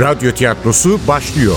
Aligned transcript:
Radyo 0.00 0.32
tiyatrosu 0.32 1.00
başlıyor. 1.08 1.56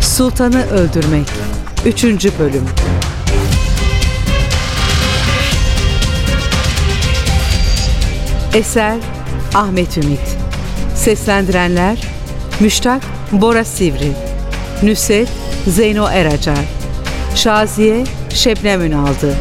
Sultanı 0.00 0.70
Öldürmek 0.70 1.26
3. 1.86 2.04
Bölüm 2.38 2.64
Eser 8.54 8.96
Ahmet 9.54 9.96
Ümit 9.98 10.36
Seslendirenler 10.94 11.98
Müştak 12.60 13.02
Bora 13.32 13.64
Sivri 13.64 14.12
Nüset 14.82 15.43
Zeyno 15.66 16.08
Eracar 16.08 16.64
Şaziye 17.34 18.04
Şebnem 18.34 18.82
Ünaldı 18.82 19.36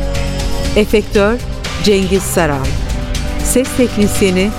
Efektör 0.76 1.40
Cengiz 1.84 2.24
Saral 2.24 2.66
Ses 3.44 3.68
Teknisyeni 3.78 4.50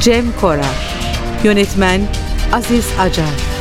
Cem 0.00 0.24
Korar 0.40 0.92
Yönetmen 1.44 2.00
Aziz 2.52 2.86
Acar 3.00 3.51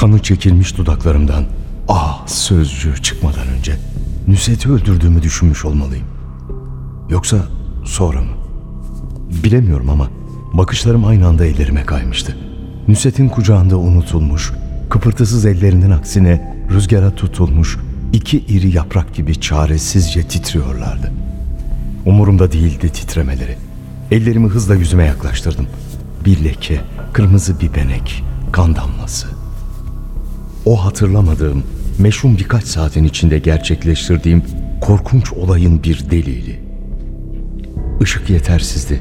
Kanı 0.00 0.22
çekilmiş 0.22 0.76
dudaklarımdan 0.76 1.44
ah 1.88 2.26
sözcüğü 2.26 3.02
çıkmadan 3.02 3.48
önce 3.58 3.76
Nusret'i 4.28 4.72
öldürdüğümü 4.72 5.22
düşünmüş 5.22 5.64
olmalıyım. 5.64 6.06
Yoksa 7.10 7.36
sonra 7.84 8.20
mı? 8.20 8.32
Bilemiyorum 9.44 9.90
ama 9.90 10.08
bakışlarım 10.52 11.04
aynı 11.04 11.26
anda 11.26 11.44
ellerime 11.44 11.84
kaymıştı. 11.84 12.36
Nusret'in 12.88 13.28
kucağında 13.28 13.76
unutulmuş, 13.76 14.52
kıpırtısız 14.90 15.46
ellerinin 15.46 15.90
aksine 15.90 16.64
rüzgara 16.70 17.14
tutulmuş 17.14 17.78
iki 18.12 18.38
iri 18.38 18.76
yaprak 18.76 19.14
gibi 19.14 19.40
çaresizce 19.40 20.22
titriyorlardı. 20.22 21.12
Umurumda 22.06 22.52
değildi 22.52 22.90
titremeleri. 22.92 23.56
Ellerimi 24.10 24.48
hızla 24.48 24.74
yüzüme 24.74 25.04
yaklaştırdım. 25.04 25.66
Bir 26.24 26.44
leke, 26.44 26.80
kırmızı 27.12 27.60
bir 27.60 27.74
benek, 27.74 28.24
kan 28.52 28.76
damlası. 28.76 29.39
O 30.66 30.84
hatırlamadığım, 30.84 31.62
meşhum 31.98 32.38
birkaç 32.38 32.64
saatin 32.64 33.04
içinde 33.04 33.38
gerçekleştirdiğim 33.38 34.42
korkunç 34.80 35.32
olayın 35.32 35.82
bir 35.82 36.10
delili. 36.10 36.60
Işık 38.00 38.30
yetersizdi. 38.30 39.00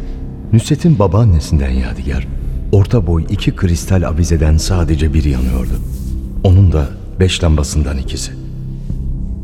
Nusret'in 0.54 1.00
babaannesinden 1.00 1.70
yadigar, 1.70 2.28
orta 2.72 3.08
boy 3.08 3.26
iki 3.30 3.56
kristal 3.56 4.04
avizeden 4.04 4.58
sadece 4.58 5.14
biri 5.14 5.30
yanıyordu. 5.30 5.74
Onun 6.44 6.72
da 6.72 6.88
beş 7.20 7.44
lambasından 7.44 7.98
ikisi. 7.98 8.32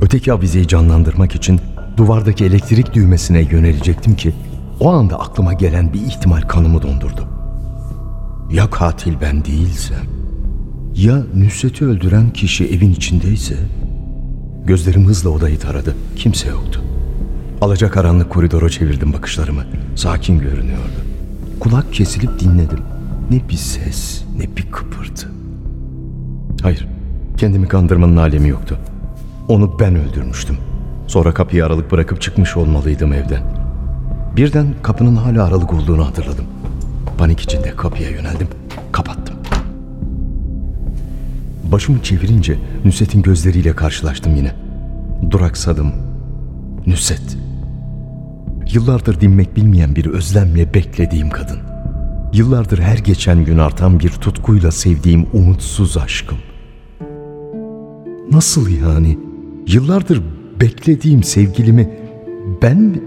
Öteki 0.02 0.33
avizeyi 0.33 0.67
canlandırmak 0.67 1.35
için 1.35 1.59
duvardaki 1.97 2.45
elektrik 2.45 2.94
düğmesine 2.94 3.41
yönelecektim 3.41 4.16
ki 4.16 4.33
o 4.79 4.89
anda 4.89 5.19
aklıma 5.19 5.53
gelen 5.53 5.94
bir 5.94 6.02
ihtimal 6.02 6.41
kanımı 6.41 6.81
dondurdu. 6.81 7.27
Ya 8.51 8.69
katil 8.69 9.13
ben 9.22 9.45
değilsem? 9.45 10.15
Ya 10.95 11.23
Nusret'i 11.35 11.85
öldüren 11.85 12.29
kişi 12.29 12.66
evin 12.66 12.91
içindeyse? 12.91 13.56
Gözlerim 14.66 15.06
hızla 15.06 15.29
odayı 15.29 15.59
taradı. 15.59 15.95
Kimse 16.16 16.50
yoktu. 16.50 16.81
Alacakaranlık 17.61 18.29
koridora 18.29 18.69
çevirdim 18.69 19.13
bakışlarımı. 19.13 19.63
Sakin 19.95 20.39
görünüyordu. 20.39 21.00
Kulak 21.59 21.94
kesilip 21.94 22.39
dinledim. 22.39 22.79
Ne 23.31 23.50
bir 23.50 23.55
ses, 23.55 24.23
ne 24.38 24.57
bir 24.57 24.72
kıpırtı. 24.72 25.31
Hayır, 26.61 26.88
kendimi 27.38 27.67
kandırmanın 27.67 28.17
alemi 28.17 28.50
yoktu. 28.50 28.78
Onu 29.47 29.79
ben 29.79 29.95
öldürmüştüm. 29.95 30.57
Sonra 31.07 31.34
kapıyı 31.34 31.66
aralık 31.66 31.91
bırakıp 31.91 32.22
çıkmış 32.22 32.57
olmalıydım 32.57 33.13
evden. 33.13 33.44
Birden 34.35 34.67
kapının 34.84 35.16
hala 35.16 35.44
aralık 35.44 35.73
olduğunu 35.73 36.05
hatırladım. 36.05 36.45
Panik 37.17 37.39
içinde 37.39 37.75
kapıya 37.75 38.09
yöneldim. 38.09 38.47
Kapattım. 38.91 39.34
Başımı 41.72 42.03
çevirince 42.03 42.58
Nusret'in 42.86 43.22
gözleriyle 43.22 43.76
karşılaştım 43.76 44.36
yine. 44.36 44.52
Duraksadım. 45.31 45.92
Nusret. 46.88 47.38
Yıllardır 48.74 49.22
dinmek 49.22 49.56
bilmeyen 49.56 49.96
bir 49.96 50.06
özlemle 50.06 50.74
beklediğim 50.74 51.30
kadın. 51.30 51.59
Yıllardır 52.34 52.80
her 52.80 52.98
geçen 52.98 53.46
gün 53.46 53.58
artan 53.58 54.00
bir 54.00 54.09
tutkuyla 54.09 54.72
sevdiğim 54.72 55.26
umutsuz 55.34 55.98
aşkım. 55.98 56.38
Nasıl 58.32 58.70
yani? 58.70 59.20
Yıllardır 59.68 60.22
beklediğim 60.62 61.24
sevgilimi 61.24 61.90
ben 62.62 62.78
mi? 62.78 63.00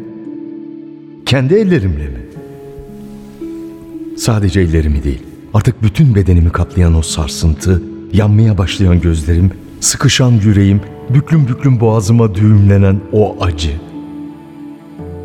Kendi 1.27 1.55
ellerimle 1.55 2.07
mi? 2.07 2.27
Sadece 4.17 4.61
ellerimi 4.61 5.05
değil, 5.05 5.23
artık 5.55 5.83
bütün 5.83 6.15
bedenimi 6.15 6.51
kaplayan 6.51 6.95
o 6.95 7.03
sarsıntı, 7.03 7.83
yanmaya 8.13 8.59
başlayan 8.59 9.01
gözlerim, 9.01 9.51
sıkışan 9.81 10.31
yüreğim, 10.31 10.81
büklüm 11.11 11.49
büklüm 11.49 11.81
boğazıma 11.81 12.35
düğümlenen 12.35 13.01
o 13.13 13.37
acı. 13.41 13.81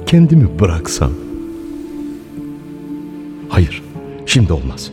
Kendimi 0.06 0.60
bıraksam. 0.60 1.12
Hayır, 3.50 3.84
şimdi 4.26 4.54
olmaz. 4.54 4.92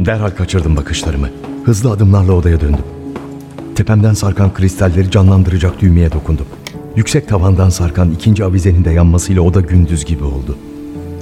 Derhal 0.00 0.30
kaçırdım 0.30 0.76
bakışlarımı. 0.76 1.28
Hızlı 1.64 1.90
adımlarla 1.90 2.32
odaya 2.32 2.60
döndüm. 2.60 2.84
Tepemden 3.74 4.14
sarkan 4.14 4.54
kristalleri 4.54 5.10
canlandıracak 5.10 5.80
düğmeye 5.80 6.12
dokundum. 6.12 6.46
Yüksek 6.96 7.28
tavandan 7.28 7.68
sarkan 7.68 8.10
ikinci 8.10 8.44
avizenin 8.44 8.84
de 8.84 8.90
yanmasıyla 8.90 9.42
oda 9.42 9.60
gündüz 9.60 10.04
gibi 10.04 10.24
oldu. 10.24 10.56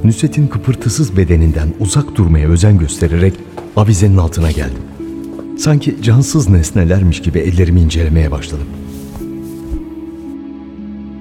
Nusret'in 0.05 0.47
kıpırtısız 0.47 1.17
bedeninden 1.17 1.69
uzak 1.81 2.17
durmaya 2.17 2.49
özen 2.49 2.79
göstererek 2.79 3.35
avizenin 3.77 4.17
altına 4.17 4.51
geldim. 4.51 4.83
Sanki 5.59 5.97
cansız 6.03 6.49
nesnelermiş 6.49 7.23
gibi 7.23 7.39
ellerimi 7.39 7.81
incelemeye 7.81 8.31
başladım. 8.31 8.67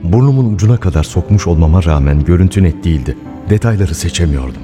Burnumun 0.04 0.54
ucuna 0.54 0.78
kadar 0.78 1.04
sokmuş 1.04 1.48
olmama 1.48 1.84
rağmen 1.84 2.26
görüntü 2.26 2.64
net 2.64 2.84
değildi. 2.84 3.18
Detayları 3.50 3.96
seçemiyordum. 3.96 4.62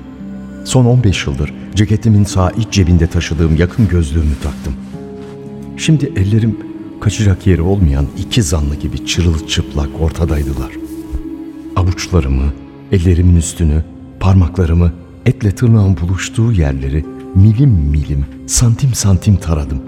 Son 0.65 0.85
15 0.85 1.27
yıldır 1.27 1.53
ceketimin 1.75 2.23
sağ 2.23 2.51
iç 2.51 2.67
cebinde 2.71 3.07
taşıdığım 3.07 3.55
yakın 3.55 3.87
gözlüğümü 3.87 4.35
taktım. 4.43 4.73
Şimdi 5.77 6.13
ellerim 6.15 6.57
kaçacak 7.01 7.47
yeri 7.47 7.61
olmayan 7.61 8.05
iki 8.17 8.43
zanlı 8.43 8.75
gibi 8.75 9.05
çırılçıplak 9.05 9.89
ortadaydılar. 10.01 10.71
Avuçlarımı, 11.75 12.53
ellerimin 12.91 13.35
üstünü, 13.35 13.83
parmaklarımı, 14.19 14.91
etle 15.25 15.51
tırnağın 15.51 15.97
buluştuğu 15.97 16.51
yerleri 16.51 17.05
milim 17.35 17.69
milim, 17.69 18.25
santim 18.47 18.93
santim 18.93 19.35
taradım. 19.35 19.81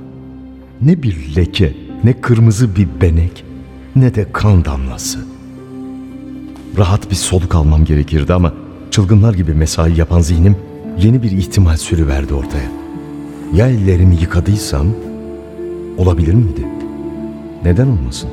Ne 0.81 1.03
bir 1.03 1.35
leke, 1.35 1.75
ne 2.03 2.22
kırmızı 2.22 2.75
bir 2.75 2.88
benek, 3.01 3.44
ne 3.95 4.16
de 4.16 4.31
kan 4.33 4.66
damlası. 4.66 5.19
Rahat 6.77 7.12
bir 7.12 7.15
soluk 7.15 7.56
almam 7.56 7.86
gerekirdi 7.86 8.33
ama 8.33 8.53
çılgınlar 8.92 9.33
gibi 9.33 9.53
mesai 9.53 10.00
yapan 10.00 10.21
zihnim 10.21 10.56
yeni 11.00 11.24
bir 11.24 11.31
ihtimal 11.31 11.77
sürüverdi 11.77 12.33
ortaya. 12.33 12.71
Ya 13.53 13.68
ellerimi 13.68 14.15
yıkadıysam 14.15 14.88
olabilir 15.97 16.33
miydi? 16.33 16.68
Neden 17.63 17.88
olmasın? 17.88 18.30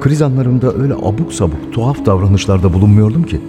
Kriz 0.00 0.22
anlarımda 0.22 0.74
öyle 0.74 0.94
abuk 0.94 1.32
sabuk 1.32 1.72
tuhaf 1.72 2.06
davranışlarda 2.06 2.72
bulunmuyordum 2.72 3.22
ki. 3.22 3.40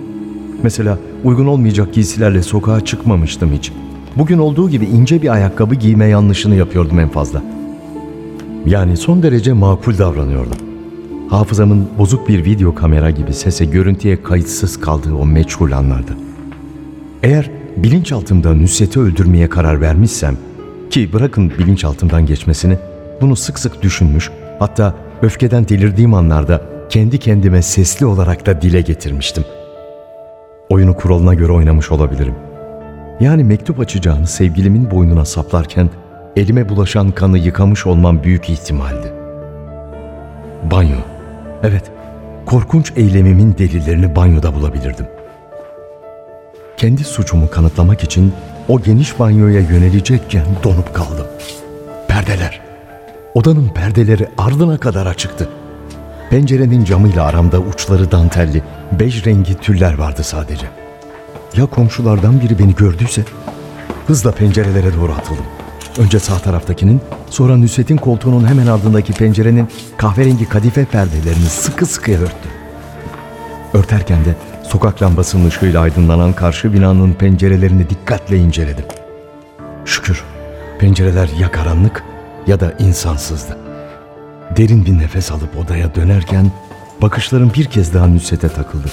Mesela 0.63 0.97
uygun 1.23 1.45
olmayacak 1.45 1.93
giysilerle 1.93 2.43
sokağa 2.43 2.85
çıkmamıştım 2.85 3.51
hiç. 3.53 3.71
Bugün 4.15 4.37
olduğu 4.37 4.69
gibi 4.69 4.85
ince 4.85 5.21
bir 5.21 5.29
ayakkabı 5.33 5.75
giyme 5.75 6.05
yanlışını 6.05 6.55
yapıyordum 6.55 6.99
en 6.99 7.09
fazla. 7.09 7.43
Yani 8.65 8.97
son 8.97 9.23
derece 9.23 9.53
makul 9.53 9.97
davranıyordum. 9.97 10.57
Hafızamın 11.29 11.87
bozuk 11.97 12.27
bir 12.27 12.45
video 12.45 12.75
kamera 12.75 13.09
gibi 13.09 13.33
sese 13.33 13.65
görüntüye 13.65 14.23
kayıtsız 14.23 14.79
kaldığı 14.79 15.13
o 15.13 15.25
meçhul 15.25 15.71
anlarda. 15.71 16.11
Eğer 17.23 17.51
bilinçaltımda 17.77 18.53
Nusret'i 18.53 18.99
öldürmeye 18.99 19.49
karar 19.49 19.81
vermişsem 19.81 20.37
ki 20.89 21.13
bırakın 21.13 21.51
bilinçaltımdan 21.59 22.25
geçmesini 22.25 22.77
bunu 23.21 23.35
sık 23.35 23.59
sık 23.59 23.81
düşünmüş 23.81 24.31
hatta 24.59 24.95
öfkeden 25.21 25.67
delirdiğim 25.67 26.13
anlarda 26.13 26.61
kendi 26.89 27.17
kendime 27.17 27.61
sesli 27.61 28.05
olarak 28.05 28.45
da 28.45 28.61
dile 28.61 28.81
getirmiştim. 28.81 29.43
Oyunu 30.69 30.95
kuralına 30.95 31.33
göre 31.33 31.51
oynamış 31.51 31.91
olabilirim. 31.91 32.35
Yani 33.19 33.43
mektup 33.43 33.79
açacağını 33.79 34.27
sevgilimin 34.27 34.91
boynuna 34.91 35.25
saplarken 35.25 35.89
elime 36.35 36.69
bulaşan 36.69 37.11
kanı 37.11 37.37
yıkamış 37.37 37.85
olmam 37.85 38.23
büyük 38.23 38.49
ihtimaldi. 38.49 39.13
Banyo. 40.71 40.97
Evet, 41.63 41.91
korkunç 42.45 42.93
eylemimin 42.95 43.55
delillerini 43.57 44.15
banyoda 44.15 44.55
bulabilirdim. 44.55 45.05
Kendi 46.77 47.03
suçumu 47.03 47.49
kanıtlamak 47.49 48.03
için 48.03 48.33
o 48.67 48.81
geniş 48.81 49.19
banyoya 49.19 49.59
yönelecekken 49.59 50.45
donup 50.63 50.93
kaldım. 50.93 51.27
Perdeler. 52.07 52.61
Odanın 53.33 53.69
perdeleri 53.69 54.27
ardına 54.37 54.77
kadar 54.77 55.05
açıktı. 55.05 55.49
Pencerenin 56.29 56.83
camıyla 56.83 57.25
aramda 57.25 57.59
uçları 57.59 58.11
dantelli, 58.11 58.63
bej 58.99 59.25
rengi 59.25 59.55
tüller 59.55 59.93
vardı 59.97 60.23
sadece. 60.23 60.65
Ya 61.57 61.65
komşulardan 61.65 62.41
biri 62.41 62.59
beni 62.59 62.75
gördüyse? 62.75 63.23
Hızla 64.07 64.31
pencerelere 64.31 64.95
doğru 64.95 65.11
atıldım. 65.11 65.45
Önce 65.97 66.19
sağ 66.19 66.39
taraftakinin, 66.39 67.01
sonra 67.29 67.57
Nusret'in 67.57 67.97
koltuğunun 67.97 68.47
hemen 68.47 68.67
ardındaki 68.67 69.13
pencerenin 69.13 69.67
kahverengi 69.97 70.49
kadife 70.49 70.85
perdelerini 70.85 71.49
sıkı 71.49 71.85
sıkı 71.85 72.11
örttüm. 72.11 72.51
Örterken 73.73 74.25
de 74.25 74.35
sokak 74.63 75.01
lambasının 75.01 75.47
ışığıyla 75.47 75.81
aydınlanan 75.81 76.33
karşı 76.33 76.73
binanın 76.73 77.13
pencerelerini 77.13 77.89
dikkatle 77.89 78.37
inceledim. 78.37 78.85
Şükür 79.85 80.23
pencereler 80.79 81.29
ya 81.39 81.51
karanlık 81.51 82.03
ya 82.47 82.59
da 82.59 82.73
insansızdı. 82.79 83.57
Derin 84.57 84.85
bir 84.85 84.97
nefes 84.97 85.31
alıp 85.31 85.57
odaya 85.57 85.95
dönerken 85.95 86.51
bakışlarım 87.01 87.51
bir 87.53 87.65
kez 87.65 87.93
daha 87.93 88.07
Nusret'e 88.07 88.49
takıldı. 88.49 88.87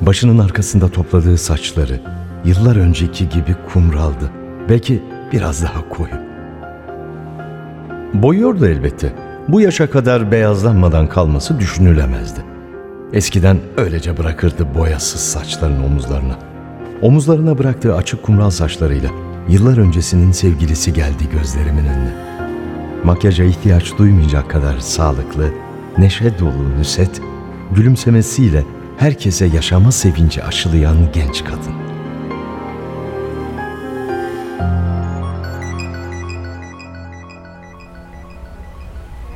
Başının 0.00 0.38
arkasında 0.38 0.88
topladığı 0.88 1.38
saçları 1.38 2.00
yıllar 2.44 2.76
önceki 2.76 3.28
gibi 3.28 3.56
kumraldı. 3.72 4.30
Belki 4.68 5.02
biraz 5.32 5.62
daha 5.62 5.88
koyu. 5.88 6.14
Boyuyordu 8.14 8.66
elbette. 8.66 9.12
Bu 9.48 9.60
yaşa 9.60 9.90
kadar 9.90 10.32
beyazlanmadan 10.32 11.08
kalması 11.08 11.60
düşünülemezdi. 11.60 12.40
Eskiden 13.12 13.58
öylece 13.76 14.18
bırakırdı 14.18 14.74
boyasız 14.74 15.20
saçların 15.20 15.82
omuzlarına. 15.84 16.38
Omuzlarına 17.02 17.58
bıraktığı 17.58 17.94
açık 17.94 18.22
kumral 18.22 18.50
saçlarıyla 18.50 19.10
yıllar 19.48 19.78
öncesinin 19.78 20.32
sevgilisi 20.32 20.92
geldi 20.92 21.28
gözlerimin 21.32 21.84
önüne. 21.84 22.14
Makyaja 23.04 23.44
ihtiyaç 23.44 23.98
duymayacak 23.98 24.50
kadar 24.50 24.78
sağlıklı, 24.78 25.48
neşe 25.98 26.38
dolu 26.38 26.78
Nüset, 26.78 27.20
gülümsemesiyle 27.74 28.64
herkese 28.98 29.46
yaşama 29.46 29.92
sevinci 29.92 30.44
aşılayan 30.44 30.96
genç 31.12 31.44
kadın. 31.44 31.74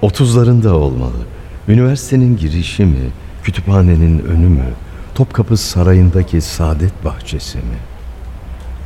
Otuzlarında 0.03 0.77
olmalı. 0.77 1.27
Üniversitenin 1.69 2.37
girişi 2.37 2.85
mi, 2.85 3.11
kütüphanenin 3.43 4.19
önü 4.19 4.49
mü, 4.49 4.65
Topkapı 5.15 5.57
Sarayı'ndaki 5.57 6.41
saadet 6.41 7.05
bahçesi 7.05 7.59
mi? 7.59 7.79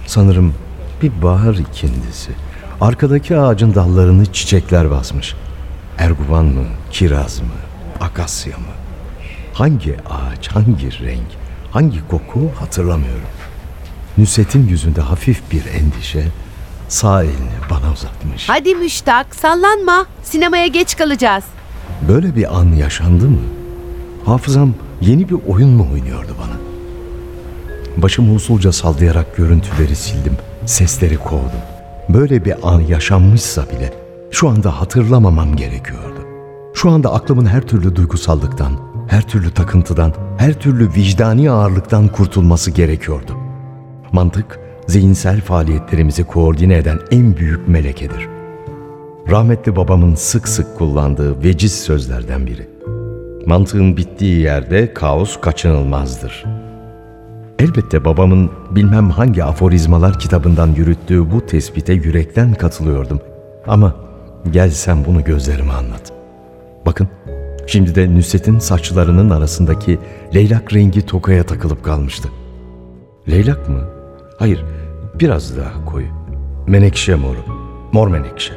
Sanırım 0.06 0.54
bir 1.02 1.22
bahar 1.22 1.54
ikindisi. 1.54 2.32
Arkadaki 2.80 3.38
ağacın 3.38 3.74
dallarını 3.74 4.26
çiçekler 4.26 4.90
basmış. 4.90 5.34
Erguvan 5.98 6.44
mı, 6.44 6.64
kiraz 6.90 7.40
mı, 7.40 7.46
akasya 8.00 8.58
mı? 8.58 8.81
Hangi 9.52 9.96
ağaç, 10.10 10.48
hangi 10.48 11.04
renk, 11.04 11.26
hangi 11.70 12.08
koku 12.08 12.50
hatırlamıyorum. 12.60 13.28
Nüset'in 14.18 14.68
yüzünde 14.68 15.00
hafif 15.00 15.42
bir 15.52 15.62
endişe 15.66 16.24
sağ 16.88 17.22
elini 17.22 17.58
bana 17.70 17.92
uzatmış. 17.92 18.48
Hadi 18.48 18.74
Müştak 18.74 19.34
sallanma. 19.34 20.06
Sinemaya 20.22 20.66
geç 20.66 20.96
kalacağız. 20.96 21.44
Böyle 22.08 22.36
bir 22.36 22.58
an 22.58 22.72
yaşandı 22.72 23.28
mı? 23.30 23.40
Hafızam 24.24 24.74
yeni 25.00 25.28
bir 25.28 25.36
oyun 25.48 25.70
mu 25.70 25.88
oynuyordu 25.92 26.36
bana? 26.40 26.56
Başımı 28.02 28.34
usulca 28.34 28.72
sallayarak 28.72 29.36
görüntüleri 29.36 29.96
sildim, 29.96 30.36
sesleri 30.66 31.16
kovdum. 31.16 31.60
Böyle 32.08 32.44
bir 32.44 32.54
an 32.68 32.80
yaşanmışsa 32.80 33.62
bile 33.70 33.92
şu 34.30 34.48
anda 34.48 34.80
hatırlamamam 34.80 35.56
gerekiyordu. 35.56 36.26
Şu 36.74 36.90
anda 36.90 37.12
aklımın 37.14 37.46
her 37.46 37.62
türlü 37.62 37.96
duygusallıktan, 37.96 38.72
her 39.12 39.22
türlü 39.22 39.50
takıntıdan, 39.50 40.12
her 40.38 40.52
türlü 40.52 40.88
vicdani 40.94 41.50
ağırlıktan 41.50 42.08
kurtulması 42.08 42.70
gerekiyordu. 42.70 43.36
Mantık, 44.12 44.60
zihinsel 44.86 45.40
faaliyetlerimizi 45.40 46.24
koordine 46.24 46.76
eden 46.76 46.98
en 47.10 47.36
büyük 47.36 47.68
melekedir. 47.68 48.28
Rahmetli 49.30 49.76
babamın 49.76 50.14
sık 50.14 50.48
sık 50.48 50.78
kullandığı 50.78 51.44
veciz 51.44 51.72
sözlerden 51.72 52.46
biri. 52.46 52.68
Mantığın 53.46 53.96
bittiği 53.96 54.38
yerde 54.38 54.94
kaos 54.94 55.40
kaçınılmazdır. 55.40 56.44
Elbette 57.58 58.04
babamın 58.04 58.50
bilmem 58.70 59.10
hangi 59.10 59.44
aforizmalar 59.44 60.18
kitabından 60.18 60.68
yürüttüğü 60.68 61.30
bu 61.30 61.46
tespite 61.46 61.92
yürekten 61.92 62.54
katılıyordum. 62.54 63.20
Ama 63.66 63.94
gel 64.50 64.70
sen 64.70 65.04
bunu 65.04 65.24
gözlerime 65.24 65.72
anlat. 65.72 66.12
Bakın, 66.86 67.08
şimdi 67.66 67.94
de 67.94 68.14
Nusret'in 68.14 68.58
saçlarının 68.58 69.30
arasındaki 69.30 69.98
leylak 70.34 70.74
rengi 70.74 71.06
tokaya 71.06 71.44
takılıp 71.44 71.84
kalmıştı. 71.84 72.28
Leylak 73.30 73.68
mı? 73.68 73.88
Hayır, 74.38 74.64
biraz 75.20 75.56
daha 75.56 75.84
koyu. 75.84 76.06
Menekşe 76.66 77.14
moru, 77.14 77.44
mor 77.92 78.08
menekşe. 78.08 78.52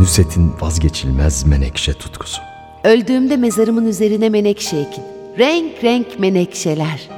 Nusret'in 0.00 0.52
vazgeçilmez 0.60 1.46
menekşe 1.46 1.92
tutkusu. 1.92 2.42
Öldüğümde 2.84 3.36
mezarımın 3.36 3.86
üzerine 3.86 4.28
menekşe 4.28 4.76
ekin. 4.76 5.04
Renk 5.38 5.84
renk 5.84 6.18
menekşeler. 6.20 7.08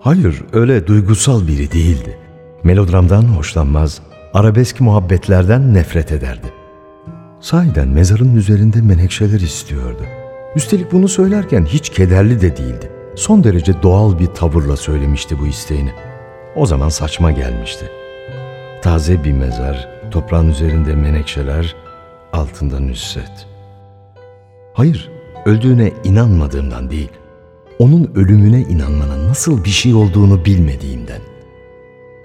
Hayır, 0.00 0.42
öyle 0.52 0.86
duygusal 0.86 1.46
biri 1.46 1.72
değildi. 1.72 2.18
Melodramdan 2.64 3.22
hoşlanmaz, 3.22 4.00
arabesk 4.34 4.80
muhabbetlerden 4.80 5.74
nefret 5.74 6.12
ederdi. 6.12 6.55
Sahiden 7.40 7.88
mezarın 7.88 8.36
üzerinde 8.36 8.80
menekşeler 8.80 9.40
istiyordu. 9.40 10.02
Üstelik 10.56 10.92
bunu 10.92 11.08
söylerken 11.08 11.64
hiç 11.64 11.88
kederli 11.88 12.40
de 12.40 12.56
değildi. 12.56 12.90
Son 13.14 13.44
derece 13.44 13.82
doğal 13.82 14.18
bir 14.18 14.26
tavırla 14.26 14.76
söylemişti 14.76 15.38
bu 15.38 15.46
isteğini. 15.46 15.92
O 16.56 16.66
zaman 16.66 16.88
saçma 16.88 17.30
gelmişti. 17.30 17.90
Taze 18.82 19.24
bir 19.24 19.32
mezar, 19.32 19.88
toprağın 20.10 20.48
üzerinde 20.48 20.94
menekşeler, 20.94 21.76
altında 22.32 22.80
nüsret. 22.80 23.46
Hayır, 24.74 25.10
öldüğüne 25.46 25.92
inanmadığımdan 26.04 26.90
değil, 26.90 27.10
onun 27.78 28.10
ölümüne 28.14 28.60
inanmanın 28.60 29.28
nasıl 29.28 29.64
bir 29.64 29.70
şey 29.70 29.94
olduğunu 29.94 30.44
bilmediğimden. 30.44 31.20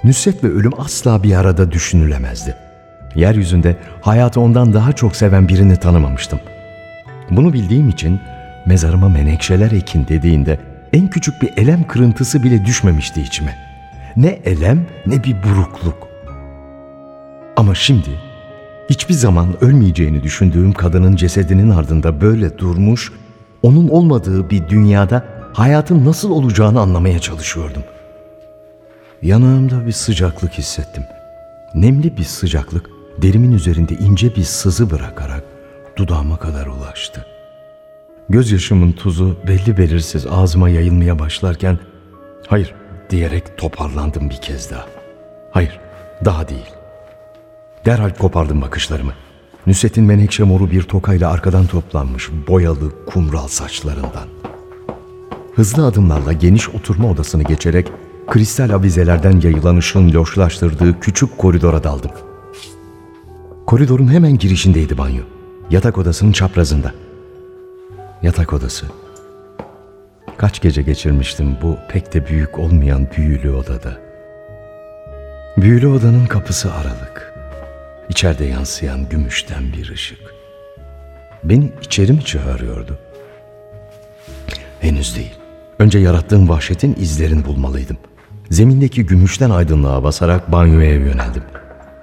Nüsret 0.04 0.44
ve 0.44 0.48
ölüm 0.48 0.80
asla 0.80 1.24
bir 1.24 1.36
arada 1.36 1.72
düşünülemezdi. 1.72 2.71
Yeryüzünde 3.16 3.76
hayatı 4.02 4.42
ondan 4.42 4.74
daha 4.74 4.94
çok 4.94 5.16
seven 5.16 5.48
birini 5.48 5.78
tanımamıştım. 5.78 6.40
Bunu 7.32 7.54
bildiğim 7.54 7.90
için 7.90 8.20
mezarıma 8.66 9.10
menekşeler 9.10 9.72
ekin 9.72 10.08
dediğinde 10.08 10.60
en 10.94 11.08
küçük 11.08 11.42
bir 11.42 11.50
elem 11.58 11.88
kırıntısı 11.88 12.44
bile 12.44 12.66
düşmemişti 12.66 13.22
içime. 13.22 13.58
Ne 14.16 14.28
elem 14.28 14.86
ne 15.06 15.24
bir 15.24 15.44
burukluk. 15.44 16.08
Ama 17.56 17.76
şimdi 17.76 18.10
hiçbir 18.90 19.14
zaman 19.14 19.64
ölmeyeceğini 19.64 20.24
düşündüğüm 20.24 20.74
kadının 20.74 21.16
cesedinin 21.16 21.70
ardında 21.70 22.22
böyle 22.22 22.58
durmuş, 22.58 23.12
onun 23.64 23.88
olmadığı 23.88 24.50
bir 24.50 24.68
dünyada 24.70 25.26
hayatın 25.54 26.06
nasıl 26.06 26.32
olacağını 26.32 26.80
anlamaya 26.80 27.20
çalışıyordum. 27.20 27.84
Yanağımda 29.22 29.86
bir 29.86 29.92
sıcaklık 29.92 30.52
hissettim. 30.52 31.04
Nemli 31.76 32.18
bir 32.18 32.24
sıcaklık 32.24 32.90
derimin 33.22 33.52
üzerinde 33.52 33.94
ince 33.94 34.36
bir 34.36 34.44
sızı 34.44 34.90
bırakarak 34.92 35.44
dudağıma 35.98 36.38
kadar 36.38 36.68
ulaştı. 36.68 37.26
Gözyaşımın 38.30 38.92
tuzu 38.92 39.38
belli 39.48 39.78
belirsiz 39.78 40.28
ağzıma 40.28 40.70
yayılmaya 40.70 41.20
başlarken 41.20 41.80
hayır 42.48 42.76
diyerek 43.10 43.58
toparlandım 43.58 44.30
bir 44.30 44.42
kez 44.42 44.72
daha. 44.72 44.86
Hayır, 45.52 45.80
daha 46.26 46.50
değil. 46.50 46.70
Derhal 47.86 48.10
kopardım 48.10 48.62
bakışlarımı. 48.62 49.14
Nusret'in 49.68 50.04
menekşe 50.04 50.44
moru 50.44 50.72
bir 50.72 50.84
tokayla 50.84 51.32
arkadan 51.32 51.66
toplanmış 51.66 52.30
boyalı 52.48 53.06
kumral 53.06 53.48
saçlarından. 53.48 54.28
Hızlı 55.56 55.86
adımlarla 55.86 56.34
geniş 56.34 56.70
oturma 56.70 57.10
odasını 57.10 57.44
geçerek 57.44 57.88
kristal 58.28 58.70
avizelerden 58.70 59.42
yayılan 59.42 59.78
ışığın 59.78 60.14
loşlaştırdığı 60.14 61.00
küçük 61.00 61.38
koridora 61.38 61.84
daldım. 61.84 62.12
Koridorun 63.72 64.14
hemen 64.14 64.38
girişindeydi 64.38 64.98
banyo. 64.98 65.24
Yatak 65.70 65.98
odasının 65.98 66.32
çaprazında. 66.32 66.94
Yatak 68.22 68.54
odası. 68.54 68.86
Kaç 70.38 70.62
gece 70.62 70.82
geçirmiştim 70.82 71.58
bu 71.62 71.78
pek 71.90 72.14
de 72.14 72.28
büyük 72.28 72.60
olmayan 72.60 73.08
büyülü 73.18 73.52
odada. 73.52 74.02
Büyülü 75.58 75.88
odanın 75.88 76.26
kapısı 76.26 76.74
aralık. 76.74 77.34
İçeride 78.10 78.46
yansıyan 78.46 79.10
gümüşten 79.10 79.64
bir 79.78 79.92
ışık. 79.92 80.20
beni 81.44 81.72
içeri 81.82 82.14
mi 82.14 82.26
çağırıyordu? 82.26 82.98
Henüz 84.80 85.16
değil. 85.16 85.36
Önce 85.80 86.00
yarattığım 86.00 86.50
vahşetin 86.50 86.96
izlerini 87.00 87.46
bulmalıydım. 87.46 87.98
Zemindeki 88.50 89.06
gümüşten 89.06 89.50
aydınlığa 89.50 90.04
basarak 90.04 90.52
banyoya 90.52 90.94
yöneldim. 90.94 91.44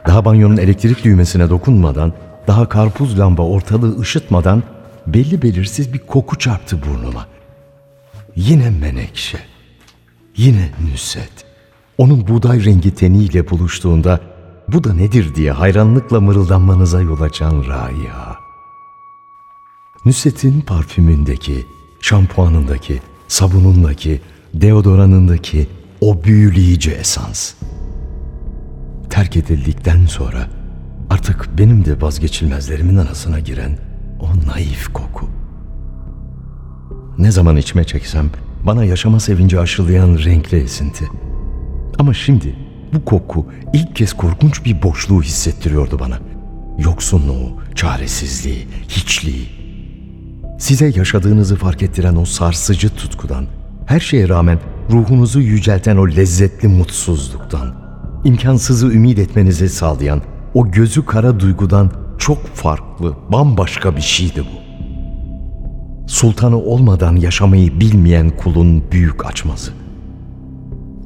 Daha 0.09 0.25
banyonun 0.25 0.57
elektrik 0.57 1.05
düğmesine 1.05 1.50
dokunmadan, 1.50 2.12
daha 2.47 2.69
karpuz 2.69 3.19
lamba 3.19 3.43
ortalığı 3.43 4.00
ışıtmadan 4.00 4.62
belli 5.07 5.43
belirsiz 5.43 5.93
bir 5.93 5.99
koku 5.99 6.38
çarptı 6.38 6.79
burnuma. 6.83 7.27
Yine 8.37 8.71
menekşe. 8.71 9.38
Yine 10.37 10.71
Nüset. 10.93 11.33
Onun 11.99 12.29
buğday 12.29 12.65
rengi 12.65 12.95
teniyle 12.95 13.50
buluştuğunda 13.50 14.21
bu 14.69 14.85
da 14.85 14.95
nedir 14.95 15.35
diye 15.35 15.53
hayranlıkla 15.53 16.21
mırıldanmanıza 16.21 17.00
yol 17.00 17.21
açan 17.21 17.65
Raiha. 17.69 18.37
Nüset'in 20.05 20.61
parfümündeki, 20.61 21.67
şampuanındaki, 22.00 23.00
sabunundaki, 23.29 24.21
deodoranındaki 24.55 25.67
o 26.00 26.25
büyüleyici 26.25 26.91
esans. 26.91 27.55
Terk 29.11 29.37
edildikten 29.37 30.07
sonra 30.07 30.47
artık 31.11 31.49
benim 31.59 31.85
de 31.85 32.00
vazgeçilmezlerimin 32.00 32.97
arasına 32.97 33.38
giren 33.38 33.79
o 34.21 34.29
naif 34.47 34.88
koku. 34.93 35.29
Ne 37.19 37.31
zaman 37.31 37.57
içime 37.57 37.85
çeksem 37.85 38.31
bana 38.67 38.85
yaşama 38.85 39.21
sevinci 39.21 39.61
aşılayan 39.61 40.19
renkli 40.25 40.59
esinti. 40.59 41.05
Ama 41.99 42.15
şimdi 42.15 42.57
bu 42.95 43.05
koku 43.05 43.47
ilk 43.73 43.97
kez 43.97 44.12
korkunç 44.12 44.65
bir 44.65 44.83
boşluğu 44.83 45.23
hissettiriyordu 45.23 45.99
bana. 45.99 46.19
Yoksunluğu, 46.79 47.53
çaresizliği, 47.75 48.67
hiçliği. 48.88 49.49
Size 50.59 50.93
yaşadığınızı 50.97 51.57
fark 51.57 51.83
ettiren 51.83 52.17
o 52.17 52.25
sarsıcı 52.25 52.88
tutkudan, 52.88 53.47
her 53.87 54.00
şeye 54.00 54.29
rağmen 54.29 54.59
ruhunuzu 54.91 55.41
yücelten 55.41 55.97
o 55.97 56.09
lezzetli 56.09 56.69
mutsuzluktan, 56.69 57.75
imkansızı 58.25 58.87
ümit 58.87 59.18
etmenizi 59.18 59.68
sağlayan 59.68 60.22
o 60.54 60.70
gözü 60.70 61.06
kara 61.06 61.40
duygudan 61.40 61.90
çok 62.18 62.46
farklı, 62.46 63.14
bambaşka 63.32 63.96
bir 63.96 64.00
şeydi 64.00 64.40
bu. 64.40 64.68
Sultanı 66.08 66.56
olmadan 66.56 67.16
yaşamayı 67.16 67.80
bilmeyen 67.80 68.30
kulun 68.30 68.82
büyük 68.92 69.26
açması. 69.26 69.72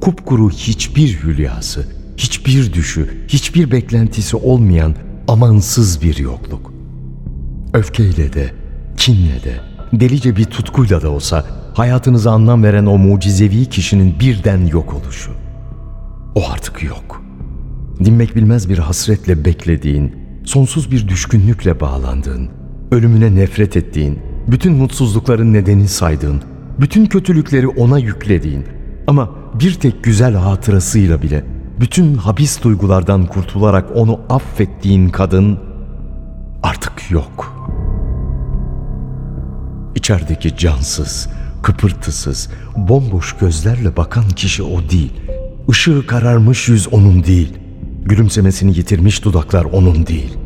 Kupkuru 0.01 0.51
hiçbir 0.51 1.23
hülyası, 1.23 1.89
hiçbir 2.17 2.73
düşü, 2.73 3.25
hiçbir 3.29 3.71
beklentisi 3.71 4.37
olmayan 4.37 4.95
amansız 5.29 6.03
bir 6.03 6.17
yokluk. 6.17 6.73
Öfkeyle 7.75 8.33
de, 8.33 8.51
kinle 8.97 9.45
de, 9.45 9.61
delice 9.93 10.37
bir 10.37 10.45
tutkuyla 10.45 11.03
da 11.03 11.11
olsa 11.11 11.45
hayatınıza 11.75 12.33
anlam 12.33 12.63
veren 12.63 12.87
o 12.87 12.99
mucizevi 12.99 13.67
kişinin 13.67 14.21
birden 14.21 14.67
yok 14.67 14.95
oluşu. 14.95 15.42
O 16.35 16.51
artık 16.51 16.83
yok. 16.83 17.23
Dinmek 18.05 18.37
bilmez 18.37 18.69
bir 18.69 18.79
hasretle 18.79 19.45
beklediğin, 19.45 20.17
sonsuz 20.45 20.91
bir 20.91 21.09
düşkünlükle 21.09 21.81
bağlandığın, 21.81 22.49
ölümüne 22.91 23.35
nefret 23.35 23.77
ettiğin, 23.77 24.19
bütün 24.49 24.73
mutsuzlukların 24.73 25.53
nedeni 25.53 25.89
saydığın, 25.89 26.43
bütün 26.81 27.07
kötülükleri 27.07 27.69
ona 27.69 27.99
yüklediğin 27.99 28.65
ama 29.07 29.31
bir 29.55 29.75
tek 29.75 30.05
güzel 30.05 30.35
hatırasıyla 30.35 31.23
bile 31.23 31.45
bütün 31.81 32.15
habis 32.15 32.63
duygulardan 32.63 33.27
kurtularak 33.27 33.97
onu 33.97 34.21
affettiğin 34.29 35.09
kadın 35.09 35.59
artık 36.63 37.11
yok. 37.11 37.53
İçerideki 39.95 40.57
cansız, 40.57 41.29
kıpırtısız, 41.63 42.51
bomboş 42.77 43.37
gözlerle 43.37 43.97
bakan 43.97 44.29
kişi 44.29 44.63
o 44.63 44.91
değil. 44.91 45.13
Işığı 45.69 46.07
kararmış 46.07 46.69
yüz 46.69 46.93
onun 46.93 47.25
değil. 47.25 47.53
Gülümsemesini 48.05 48.79
yitirmiş 48.79 49.25
dudaklar 49.25 49.65
onun 49.65 50.07
değil. 50.07 50.39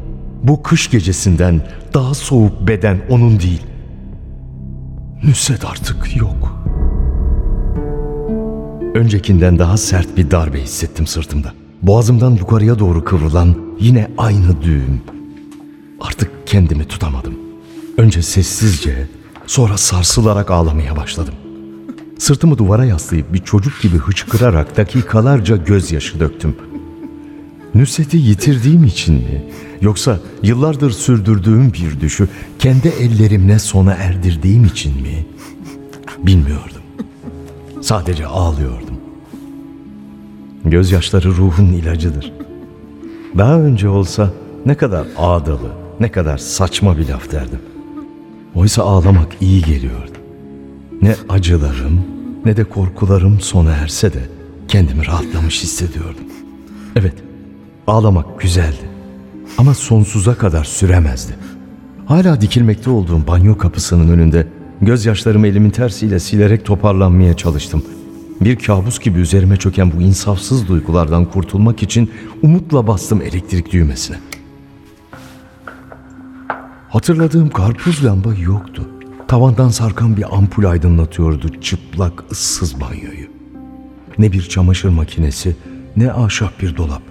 Bu 0.42 0.62
kış 0.62 0.90
gecesinden 0.90 1.68
daha 1.94 2.14
soğuk 2.14 2.68
beden 2.68 3.00
onun 3.08 3.40
değil. 3.40 3.62
Nüsret 5.24 5.64
artık 5.64 6.16
yok. 6.16 6.62
Öncekinden 8.94 9.58
daha 9.58 9.76
sert 9.76 10.16
bir 10.16 10.30
darbe 10.30 10.62
hissettim 10.62 11.06
sırtımda. 11.06 11.52
Boğazımdan 11.82 12.30
yukarıya 12.30 12.78
doğru 12.78 13.04
kıvrılan 13.04 13.56
yine 13.80 14.10
aynı 14.18 14.62
düğüm. 14.62 15.00
Artık 16.00 16.30
kendimi 16.46 16.84
tutamadım. 16.84 17.34
Önce 17.98 18.22
sessizce, 18.22 19.08
sonra 19.46 19.76
sarsılarak 19.76 20.50
ağlamaya 20.50 20.96
başladım. 20.96 21.34
Sırtımı 22.18 22.58
duvara 22.58 22.84
yaslayıp 22.84 23.32
bir 23.32 23.38
çocuk 23.38 23.80
gibi 23.82 23.96
hıçkırarak 23.96 24.76
dakikalarca 24.76 25.56
gözyaşı 25.56 26.20
döktüm. 26.20 26.56
Nusret'i 27.74 28.16
yitirdiğim 28.16 28.84
için 28.84 29.14
mi? 29.14 29.44
Yoksa 29.80 30.20
yıllardır 30.42 30.90
sürdürdüğüm 30.90 31.72
bir 31.72 32.00
düşü 32.00 32.28
kendi 32.58 32.88
ellerimle 32.88 33.58
sona 33.58 33.92
erdirdiğim 33.92 34.64
için 34.64 35.02
mi? 35.02 35.26
Bilmiyordum. 36.18 36.82
Sadece 37.82 38.26
ağlıyordum. 38.26 38.96
Gözyaşları 40.64 41.28
ruhun 41.28 41.66
ilacıdır. 41.66 42.32
Daha 43.38 43.60
önce 43.60 43.88
olsa 43.88 44.30
ne 44.66 44.74
kadar 44.74 45.06
ağdalı, 45.16 45.72
ne 46.00 46.12
kadar 46.12 46.38
saçma 46.38 46.98
bir 46.98 47.08
laf 47.08 47.32
derdim. 47.32 47.60
Oysa 48.54 48.82
ağlamak 48.82 49.28
iyi 49.40 49.62
geliyordu. 49.62 50.15
Ne 51.02 51.14
acılarım 51.28 52.00
ne 52.44 52.56
de 52.56 52.64
korkularım 52.64 53.40
sona 53.40 53.70
erse 53.70 54.12
de 54.12 54.28
kendimi 54.68 55.06
rahatlamış 55.06 55.62
hissediyordum. 55.62 56.24
Evet, 56.96 57.14
ağlamak 57.86 58.40
güzeldi 58.40 58.90
ama 59.58 59.74
sonsuza 59.74 60.34
kadar 60.34 60.64
süremezdi. 60.64 61.32
Hala 62.06 62.40
dikilmekte 62.40 62.90
olduğum 62.90 63.26
banyo 63.26 63.58
kapısının 63.58 64.12
önünde 64.12 64.46
gözyaşlarımı 64.80 65.46
elimin 65.46 65.70
tersiyle 65.70 66.18
silerek 66.18 66.64
toparlanmaya 66.64 67.36
çalıştım. 67.36 67.82
Bir 68.40 68.56
kabus 68.56 68.98
gibi 68.98 69.20
üzerime 69.20 69.56
çöken 69.56 69.92
bu 69.92 70.02
insafsız 70.02 70.68
duygulardan 70.68 71.24
kurtulmak 71.24 71.82
için 71.82 72.10
umutla 72.42 72.86
bastım 72.86 73.22
elektrik 73.22 73.72
düğmesine. 73.72 74.16
Hatırladığım 76.88 77.50
karpuz 77.50 78.04
lamba 78.04 78.34
yoktu. 78.34 78.82
Tavandan 79.28 79.68
sarkan 79.68 80.16
bir 80.16 80.36
ampul 80.36 80.64
aydınlatıyordu 80.64 81.60
çıplak 81.60 82.24
ıssız 82.30 82.80
banyoyu. 82.80 83.26
Ne 84.18 84.32
bir 84.32 84.42
çamaşır 84.42 84.88
makinesi 84.88 85.56
ne 85.96 86.12
ahşap 86.12 86.60
bir 86.62 86.76
dolap. 86.76 87.02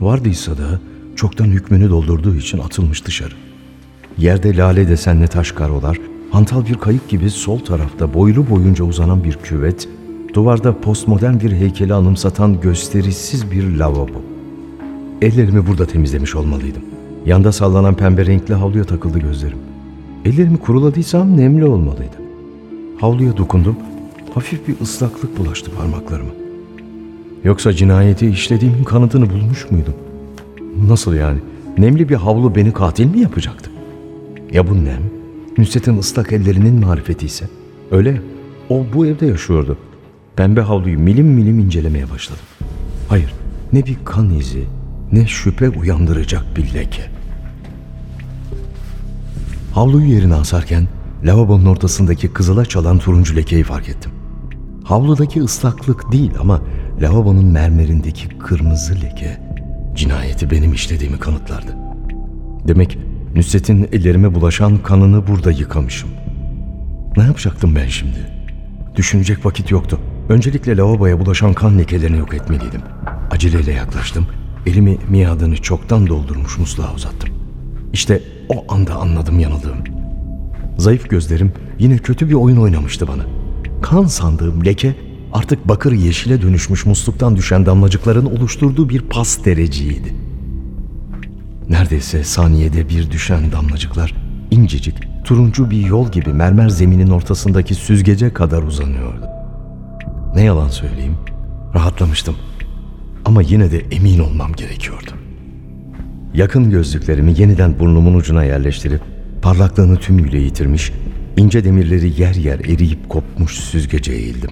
Vardıysa 0.00 0.58
da 0.58 0.80
çoktan 1.16 1.44
hükmünü 1.44 1.90
doldurduğu 1.90 2.34
için 2.34 2.58
atılmış 2.58 3.06
dışarı. 3.06 3.34
Yerde 4.18 4.56
lale 4.56 4.88
desenli 4.88 5.28
taş 5.28 5.52
karolar, 5.52 5.98
hantal 6.30 6.66
bir 6.66 6.74
kayık 6.74 7.08
gibi 7.08 7.30
sol 7.30 7.58
tarafta 7.58 8.14
boylu 8.14 8.50
boyunca 8.50 8.84
uzanan 8.84 9.24
bir 9.24 9.34
küvet, 9.34 9.88
duvarda 10.34 10.80
postmodern 10.80 11.40
bir 11.40 11.52
heykeli 11.52 11.94
anımsatan 11.94 12.60
gösterişsiz 12.60 13.50
bir 13.50 13.76
lavabo. 13.76 14.22
Ellerimi 15.22 15.66
burada 15.66 15.86
temizlemiş 15.86 16.34
olmalıydım. 16.34 16.82
Yanda 17.26 17.52
sallanan 17.52 17.94
pembe 17.94 18.26
renkli 18.26 18.54
havluya 18.54 18.84
takıldı 18.84 19.18
gözlerim. 19.18 19.67
Ellerimi 20.24 20.56
kuruladıysam 20.56 21.36
nemli 21.36 21.64
olmalıydı. 21.64 22.16
Havluya 23.00 23.36
dokundum. 23.36 23.76
Hafif 24.34 24.68
bir 24.68 24.80
ıslaklık 24.80 25.38
bulaştı 25.38 25.70
parmaklarıma. 25.70 26.30
Yoksa 27.44 27.72
cinayeti 27.72 28.26
işlediğimin 28.26 28.84
kanıtını 28.84 29.30
bulmuş 29.30 29.70
muydum? 29.70 29.94
Nasıl 30.88 31.14
yani? 31.14 31.38
Nemli 31.78 32.08
bir 32.08 32.14
havlu 32.14 32.54
beni 32.54 32.72
katil 32.72 33.06
mi 33.06 33.20
yapacaktı? 33.20 33.70
Ya 34.52 34.68
bu 34.68 34.84
nem? 34.84 35.02
Nusret'in 35.58 35.98
ıslak 35.98 36.32
ellerinin 36.32 36.74
marifeti 36.86 37.26
ise? 37.26 37.48
Öyle 37.90 38.20
o 38.68 38.86
bu 38.94 39.06
evde 39.06 39.26
yaşıyordu. 39.26 39.76
Pembe 40.36 40.60
havluyu 40.60 40.98
milim 40.98 41.26
milim 41.26 41.58
incelemeye 41.58 42.10
başladım. 42.10 42.42
Hayır, 43.08 43.34
ne 43.72 43.86
bir 43.86 43.96
kan 44.04 44.30
izi, 44.30 44.64
ne 45.12 45.26
şüphe 45.26 45.68
uyandıracak 45.68 46.44
bir 46.56 46.74
leke. 46.74 47.17
Havluyu 49.72 50.06
yerine 50.06 50.34
asarken 50.34 50.88
lavabonun 51.24 51.66
ortasındaki 51.66 52.28
kızıla 52.28 52.64
çalan 52.64 52.98
turuncu 52.98 53.36
lekeyi 53.36 53.64
fark 53.64 53.88
ettim. 53.88 54.12
Havludaki 54.84 55.42
ıslaklık 55.42 56.12
değil 56.12 56.30
ama 56.40 56.60
lavabonun 57.02 57.44
mermerindeki 57.44 58.28
kırmızı 58.28 58.94
leke 58.94 59.40
cinayeti 59.94 60.50
benim 60.50 60.72
işlediğimi 60.72 61.18
kanıtlardı. 61.18 61.76
Demek 62.68 62.98
Nusret'in 63.34 63.88
ellerime 63.92 64.34
bulaşan 64.34 64.78
kanını 64.78 65.26
burada 65.26 65.50
yıkamışım. 65.50 66.08
Ne 67.16 67.22
yapacaktım 67.22 67.76
ben 67.76 67.86
şimdi? 67.86 68.32
Düşünecek 68.96 69.46
vakit 69.46 69.70
yoktu. 69.70 70.00
Öncelikle 70.28 70.76
lavaboya 70.76 71.20
bulaşan 71.20 71.54
kan 71.54 71.78
lekelerini 71.78 72.18
yok 72.18 72.34
etmeliydim. 72.34 72.80
Aceleyle 73.30 73.72
yaklaştım. 73.72 74.26
Elimi 74.66 74.98
miadını 75.08 75.56
çoktan 75.56 76.06
doldurmuş 76.06 76.58
musluğa 76.58 76.94
uzattım. 76.94 77.37
İşte 77.92 78.22
o 78.48 78.74
anda 78.74 78.94
anladım 78.94 79.40
yanıldığım. 79.40 79.78
Zayıf 80.78 81.10
gözlerim 81.10 81.52
yine 81.78 81.98
kötü 81.98 82.28
bir 82.28 82.34
oyun 82.34 82.56
oynamıştı 82.56 83.08
bana. 83.08 83.22
Kan 83.82 84.04
sandığım 84.04 84.64
leke 84.64 84.94
artık 85.32 85.68
bakır 85.68 85.92
yeşile 85.92 86.42
dönüşmüş 86.42 86.86
musluktan 86.86 87.36
düşen 87.36 87.66
damlacıkların 87.66 88.26
oluşturduğu 88.26 88.88
bir 88.88 89.00
pas 89.00 89.44
dereciydi. 89.44 90.14
Neredeyse 91.68 92.24
saniyede 92.24 92.88
bir 92.88 93.10
düşen 93.10 93.52
damlacıklar 93.52 94.14
incecik, 94.50 94.94
turuncu 95.24 95.70
bir 95.70 95.86
yol 95.86 96.12
gibi 96.12 96.32
mermer 96.32 96.68
zeminin 96.68 97.10
ortasındaki 97.10 97.74
süzgece 97.74 98.32
kadar 98.32 98.62
uzanıyordu. 98.62 99.26
Ne 100.34 100.42
yalan 100.42 100.68
söyleyeyim, 100.68 101.16
rahatlamıştım. 101.74 102.36
Ama 103.24 103.42
yine 103.42 103.70
de 103.70 103.78
emin 103.90 104.18
olmam 104.18 104.52
gerekiyordu. 104.52 105.10
Yakın 106.38 106.70
gözlüklerimi 106.70 107.40
yeniden 107.40 107.78
burnumun 107.78 108.14
ucuna 108.14 108.44
yerleştirip 108.44 109.00
parlaklığını 109.42 109.96
tümüyle 109.96 110.38
yitirmiş, 110.38 110.92
ince 111.36 111.64
demirleri 111.64 112.20
yer 112.20 112.34
yer 112.34 112.58
eriyip 112.58 113.08
kopmuş 113.08 113.52
süzgece 113.52 114.12
eğildim. 114.12 114.50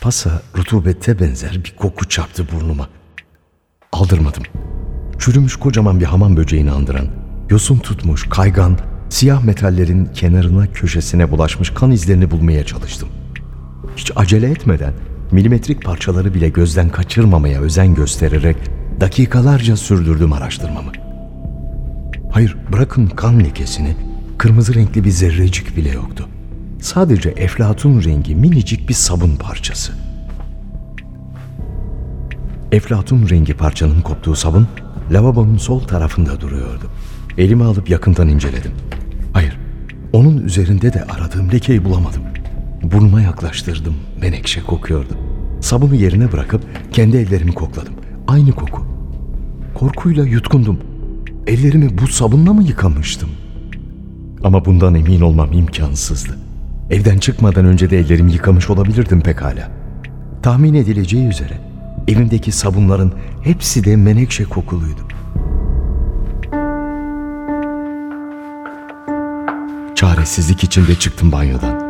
Pasa 0.00 0.42
rutubette 0.56 1.20
benzer 1.20 1.60
bir 1.64 1.74
koku 1.76 2.08
çarptı 2.08 2.46
burnuma. 2.52 2.88
Aldırmadım. 3.92 4.42
Çürümüş 5.18 5.56
kocaman 5.56 6.00
bir 6.00 6.04
hamam 6.04 6.36
böceğini 6.36 6.70
andıran, 6.70 7.06
yosun 7.50 7.78
tutmuş, 7.78 8.28
kaygan, 8.28 8.78
siyah 9.08 9.44
metallerin 9.44 10.06
kenarına 10.06 10.66
köşesine 10.66 11.30
bulaşmış 11.30 11.70
kan 11.70 11.90
izlerini 11.90 12.30
bulmaya 12.30 12.66
çalıştım. 12.66 13.08
Hiç 13.96 14.12
acele 14.16 14.50
etmeden 14.50 14.92
milimetrik 15.32 15.84
parçaları 15.84 16.34
bile 16.34 16.48
gözden 16.48 16.88
kaçırmamaya 16.88 17.60
özen 17.60 17.94
göstererek 17.94 18.56
dakikalarca 19.00 19.76
sürdürdüm 19.76 20.32
araştırmamı. 20.32 20.92
Hayır, 22.32 22.56
bırakın 22.72 23.06
kan 23.06 23.40
lekesini, 23.40 23.96
kırmızı 24.38 24.74
renkli 24.74 25.04
bir 25.04 25.10
zerrecik 25.10 25.76
bile 25.76 25.90
yoktu. 25.90 26.28
Sadece 26.80 27.28
eflatun 27.28 28.02
rengi 28.04 28.34
minicik 28.34 28.88
bir 28.88 28.94
sabun 28.94 29.36
parçası. 29.36 29.92
Eflatun 32.72 33.28
rengi 33.28 33.54
parçanın 33.54 34.00
koptuğu 34.00 34.36
sabun 34.36 34.68
lavabonun 35.10 35.56
sol 35.56 35.80
tarafında 35.80 36.40
duruyordu. 36.40 36.90
Elimi 37.38 37.64
alıp 37.64 37.90
yakından 37.90 38.28
inceledim. 38.28 38.72
Hayır, 39.32 39.58
onun 40.12 40.38
üzerinde 40.38 40.92
de 40.92 41.04
aradığım 41.04 41.52
lekeyi 41.52 41.84
bulamadım. 41.84 42.22
Burnuma 42.82 43.20
yaklaştırdım, 43.20 43.94
menekşe 44.20 44.62
kokuyordu. 44.62 45.14
Sabunu 45.60 45.94
yerine 45.94 46.32
bırakıp 46.32 46.62
kendi 46.92 47.16
ellerimi 47.16 47.52
kokladım. 47.52 47.94
Aynı 48.28 48.52
koku. 48.52 48.89
Korkuyla 49.74 50.24
yutkundum. 50.24 50.78
Ellerimi 51.46 51.98
bu 51.98 52.06
sabunla 52.06 52.52
mı 52.52 52.62
yıkamıştım? 52.62 53.30
Ama 54.44 54.64
bundan 54.64 54.94
emin 54.94 55.20
olmam 55.20 55.52
imkansızdı. 55.52 56.38
Evden 56.90 57.18
çıkmadan 57.18 57.64
önce 57.64 57.90
de 57.90 57.98
ellerimi 57.98 58.32
yıkamış 58.32 58.70
olabilirdim 58.70 59.20
pekala. 59.20 59.70
Tahmin 60.42 60.74
edileceği 60.74 61.28
üzere 61.28 61.60
evimdeki 62.08 62.52
sabunların 62.52 63.12
hepsi 63.42 63.84
de 63.84 63.96
menekşe 63.96 64.44
kokuluydu. 64.44 65.00
Çaresizlik 69.94 70.64
içinde 70.64 70.94
çıktım 70.94 71.32
banyodan. 71.32 71.80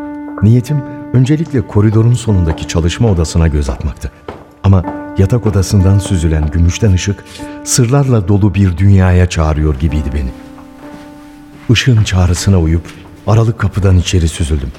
Niyetim 0.42 0.76
öncelikle 1.12 1.66
koridorun 1.66 2.14
sonundaki 2.14 2.68
çalışma 2.68 3.08
odasına 3.08 3.48
göz 3.48 3.70
atmaktı. 3.70 4.10
Ama 4.64 4.84
yatak 5.20 5.46
odasından 5.46 5.98
süzülen 5.98 6.50
gümüşten 6.50 6.92
ışık 6.92 7.24
sırlarla 7.64 8.28
dolu 8.28 8.54
bir 8.54 8.76
dünyaya 8.76 9.28
çağırıyor 9.28 9.80
gibiydi 9.80 10.10
beni. 10.14 10.30
Işığın 11.70 12.02
çağrısına 12.02 12.60
uyup 12.60 12.82
aralık 13.26 13.58
kapıdan 13.58 13.96
içeri 13.96 14.28
süzüldüm. 14.28 14.72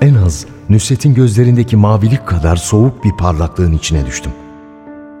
En 0.00 0.14
az 0.14 0.46
Nusret'in 0.68 1.14
gözlerindeki 1.14 1.76
mavilik 1.76 2.26
kadar 2.26 2.56
soğuk 2.56 3.04
bir 3.04 3.12
parlaklığın 3.12 3.72
içine 3.72 4.06
düştüm. 4.06 4.32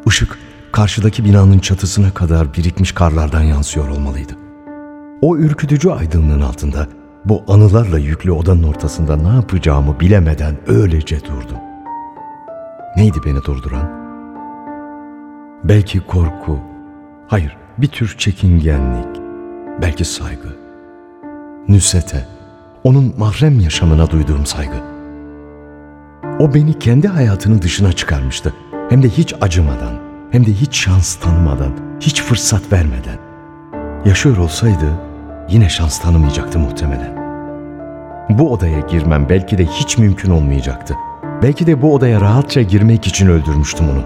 Işık 0.06 0.38
karşıdaki 0.72 1.24
binanın 1.24 1.58
çatısına 1.58 2.14
kadar 2.14 2.54
birikmiş 2.54 2.92
karlardan 2.92 3.42
yansıyor 3.42 3.88
olmalıydı. 3.88 4.32
O 5.20 5.36
ürkütücü 5.36 5.90
aydınlığın 5.90 6.40
altında 6.40 6.88
bu 7.24 7.42
anılarla 7.48 7.98
yüklü 7.98 8.32
odanın 8.32 8.62
ortasında 8.62 9.16
ne 9.16 9.28
yapacağımı 9.28 10.00
bilemeden 10.00 10.56
öylece 10.66 11.20
durdum. 11.20 11.73
Neydi 12.96 13.18
beni 13.24 13.44
durduran? 13.44 13.90
Belki 15.64 16.00
korku, 16.00 16.58
hayır 17.28 17.56
bir 17.78 17.86
tür 17.86 18.14
çekingenlik, 18.18 19.20
belki 19.82 20.04
saygı. 20.04 20.48
Nüsete, 21.68 22.26
onun 22.84 23.14
mahrem 23.18 23.60
yaşamına 23.60 24.10
duyduğum 24.10 24.46
saygı. 24.46 24.76
O 26.38 26.54
beni 26.54 26.78
kendi 26.78 27.08
hayatının 27.08 27.62
dışına 27.62 27.92
çıkarmıştı. 27.92 28.54
Hem 28.90 29.02
de 29.02 29.08
hiç 29.08 29.34
acımadan, 29.40 29.94
hem 30.30 30.46
de 30.46 30.52
hiç 30.52 30.76
şans 30.76 31.14
tanımadan, 31.14 31.72
hiç 32.00 32.22
fırsat 32.22 32.72
vermeden. 32.72 33.18
Yaşıyor 34.04 34.36
olsaydı 34.36 34.86
yine 35.48 35.68
şans 35.68 36.00
tanımayacaktı 36.00 36.58
muhtemelen. 36.58 37.24
Bu 38.30 38.52
odaya 38.52 38.80
girmem 38.80 39.28
belki 39.28 39.58
de 39.58 39.66
hiç 39.66 39.98
mümkün 39.98 40.30
olmayacaktı. 40.30 40.94
Belki 41.42 41.66
de 41.66 41.82
bu 41.82 41.94
odaya 41.94 42.20
rahatça 42.20 42.62
girmek 42.62 43.06
için 43.06 43.28
öldürmüştüm 43.28 43.86
onu. 43.88 44.02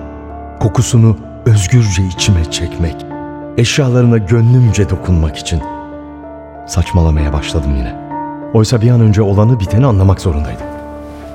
Kokusunu 0.60 1.16
özgürce 1.46 2.02
içime 2.02 2.44
çekmek, 2.44 3.06
eşyalarına 3.56 4.18
gönlümce 4.18 4.90
dokunmak 4.90 5.36
için. 5.36 5.62
Saçmalamaya 6.66 7.32
başladım 7.32 7.70
yine. 7.76 7.94
Oysa 8.54 8.80
bir 8.80 8.90
an 8.90 9.00
önce 9.00 9.22
olanı 9.22 9.60
biteni 9.60 9.86
anlamak 9.86 10.20
zorundaydım. 10.20 10.66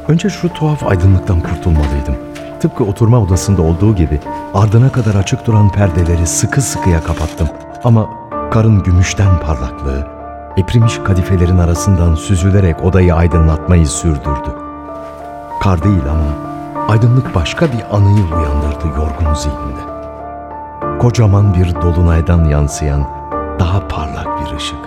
Önce 0.07 0.29
şu 0.29 0.49
tuhaf 0.49 0.83
aydınlıktan 0.83 1.41
kurtulmalıydım. 1.41 2.15
Tıpkı 2.59 2.83
oturma 2.83 3.19
odasında 3.19 3.61
olduğu 3.61 3.95
gibi 3.95 4.19
ardına 4.53 4.91
kadar 4.91 5.15
açık 5.15 5.47
duran 5.47 5.71
perdeleri 5.71 6.27
sıkı 6.27 6.61
sıkıya 6.61 7.03
kapattım. 7.03 7.47
Ama 7.83 8.09
karın 8.51 8.83
gümüşten 8.83 9.39
parlaklığı, 9.39 10.07
eprimiş 10.57 10.97
kadifelerin 10.97 11.57
arasından 11.57 12.15
süzülerek 12.15 12.83
odayı 12.83 13.15
aydınlatmayı 13.15 13.87
sürdürdü. 13.87 14.62
Kar 15.63 15.83
değil 15.83 16.05
ama 16.09 16.37
aydınlık 16.87 17.35
başka 17.35 17.71
bir 17.71 17.95
anıyı 17.95 18.25
uyandırdı 18.25 18.87
yorgun 18.87 19.33
zihnimde. 19.33 19.83
Kocaman 20.99 21.53
bir 21.53 21.75
dolunaydan 21.75 22.45
yansıyan 22.45 23.01
daha 23.59 23.87
parlak 23.87 24.27
bir 24.41 24.57
ışık. 24.57 24.85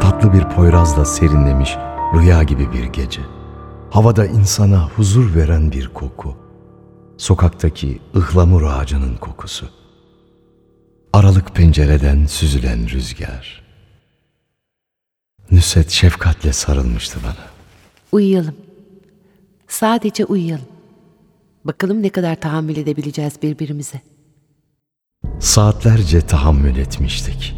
Tatlı 0.00 0.32
bir 0.32 0.44
poyrazla 0.44 1.04
serinlemiş 1.04 1.76
rüya 2.14 2.42
gibi 2.42 2.72
bir 2.72 2.84
gece. 2.84 3.20
Havada 3.90 4.26
insana 4.26 4.88
huzur 4.88 5.34
veren 5.34 5.72
bir 5.72 5.88
koku. 5.88 6.36
Sokaktaki 7.16 8.00
ıhlamur 8.16 8.62
ağacının 8.62 9.16
kokusu. 9.16 9.66
Aralık 11.12 11.54
pencereden 11.54 12.26
süzülen 12.26 12.88
rüzgar. 12.88 13.62
Nüset 15.50 15.90
şefkatle 15.90 16.52
sarılmıştı 16.52 17.18
bana. 17.24 17.46
Uyuyalım. 18.12 18.54
Sadece 19.70 20.24
uyuyalım. 20.24 20.64
Bakalım 21.64 22.02
ne 22.02 22.08
kadar 22.10 22.40
tahammül 22.40 22.76
edebileceğiz 22.76 23.42
birbirimize. 23.42 24.00
Saatlerce 25.38 26.20
tahammül 26.20 26.76
etmiştik. 26.76 27.56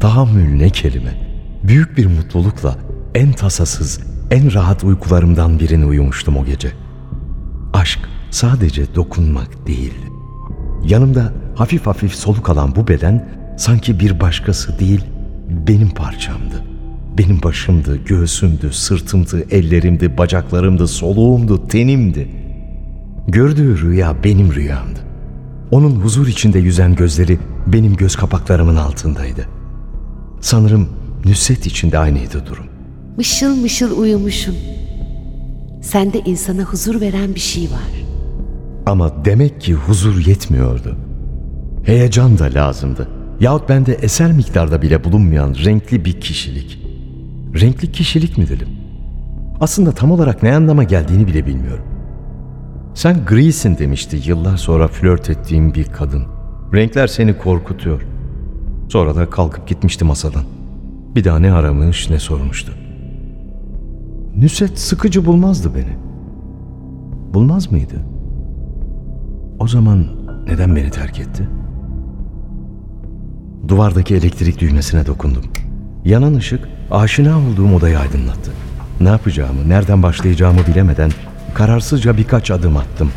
Tahammül 0.00 0.56
ne 0.56 0.70
kelime. 0.70 1.34
Büyük 1.62 1.96
bir 1.96 2.06
mutlulukla 2.06 2.78
en 3.14 3.32
tasasız, 3.32 4.00
en 4.30 4.54
rahat 4.54 4.84
uykularımdan 4.84 5.58
birine 5.58 5.86
uyumuştum 5.86 6.36
o 6.36 6.44
gece. 6.44 6.72
Aşk 7.72 8.00
sadece 8.30 8.94
dokunmak 8.94 9.66
değil. 9.66 9.94
Yanımda 10.84 11.32
hafif 11.56 11.86
hafif 11.86 12.14
soluk 12.14 12.50
alan 12.50 12.76
bu 12.76 12.88
beden 12.88 13.28
sanki 13.58 14.00
bir 14.00 14.20
başkası 14.20 14.78
değil, 14.78 15.04
benim 15.48 15.90
parçamdı. 15.90 16.63
Benim 17.18 17.42
başımdı, 17.42 17.96
göğsümdü, 18.06 18.72
sırtımdı, 18.72 19.46
ellerimdi, 19.50 20.18
bacaklarımdı, 20.18 20.88
soluğumdu, 20.88 21.68
tenimdi. 21.68 22.28
Gördüğü 23.28 23.80
rüya 23.80 24.24
benim 24.24 24.54
rüyamdı. 24.54 24.98
Onun 25.70 25.90
huzur 25.90 26.26
içinde 26.26 26.58
yüzen 26.58 26.94
gözleri 26.94 27.38
benim 27.66 27.96
göz 27.96 28.16
kapaklarımın 28.16 28.76
altındaydı. 28.76 29.48
Sanırım 30.40 30.88
Nüsret 31.24 31.66
içinde 31.66 31.98
aynıydı 31.98 32.46
durum. 32.46 32.64
Mışıl 33.16 33.56
mışıl 33.56 33.98
uyumuşum. 34.00 34.54
Sende 35.82 36.20
insana 36.20 36.62
huzur 36.62 37.00
veren 37.00 37.34
bir 37.34 37.40
şey 37.40 37.64
var. 37.64 38.04
Ama 38.86 39.24
demek 39.24 39.60
ki 39.60 39.74
huzur 39.74 40.26
yetmiyordu. 40.26 40.96
Heyecan 41.84 42.38
da 42.38 42.44
lazımdı. 42.44 43.08
Yahut 43.40 43.68
bende 43.68 43.92
eser 43.92 44.32
miktarda 44.32 44.82
bile 44.82 45.04
bulunmayan 45.04 45.54
renkli 45.64 46.04
bir 46.04 46.20
kişilik. 46.20 46.83
Renkli 47.60 47.92
kişilik 47.92 48.38
mi 48.38 48.48
dedim? 48.48 48.68
Aslında 49.60 49.92
tam 49.92 50.10
olarak 50.10 50.42
ne 50.42 50.54
anlama 50.54 50.84
geldiğini 50.84 51.26
bile 51.26 51.46
bilmiyorum. 51.46 51.84
Sen 52.94 53.24
grisin 53.26 53.78
demişti 53.78 54.20
yıllar 54.24 54.56
sonra 54.56 54.88
flört 54.88 55.30
ettiğim 55.30 55.74
bir 55.74 55.84
kadın. 55.84 56.24
Renkler 56.74 57.06
seni 57.06 57.38
korkutuyor. 57.38 58.06
Sonra 58.88 59.16
da 59.16 59.30
kalkıp 59.30 59.68
gitmişti 59.68 60.04
masadan. 60.04 60.42
Bir 61.14 61.24
daha 61.24 61.38
ne 61.38 61.52
aramış 61.52 62.10
ne 62.10 62.18
sormuştu. 62.18 62.72
Nusret 64.36 64.78
sıkıcı 64.78 65.26
bulmazdı 65.26 65.74
beni. 65.74 65.96
Bulmaz 67.34 67.72
mıydı? 67.72 67.94
O 69.58 69.68
zaman 69.68 70.06
neden 70.46 70.76
beni 70.76 70.90
terk 70.90 71.20
etti? 71.20 71.48
Duvardaki 73.68 74.14
elektrik 74.14 74.60
düğmesine 74.60 75.06
dokundum. 75.06 75.44
Yanan 76.04 76.34
ışık 76.34 76.73
aşina 76.90 77.38
olduğum 77.38 77.74
odayı 77.74 77.98
aydınlattı. 77.98 78.50
Ne 79.00 79.08
yapacağımı, 79.08 79.68
nereden 79.68 80.02
başlayacağımı 80.02 80.66
bilemeden 80.66 81.10
kararsızca 81.54 82.16
birkaç 82.16 82.50
adım 82.50 82.76
attım. 82.76 83.10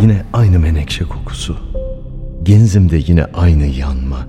Yine 0.00 0.22
aynı 0.32 0.58
menekşe 0.58 1.04
kokusu. 1.04 1.56
Genzimde 2.42 3.00
yine 3.06 3.24
aynı 3.24 3.66
yanma. 3.66 4.26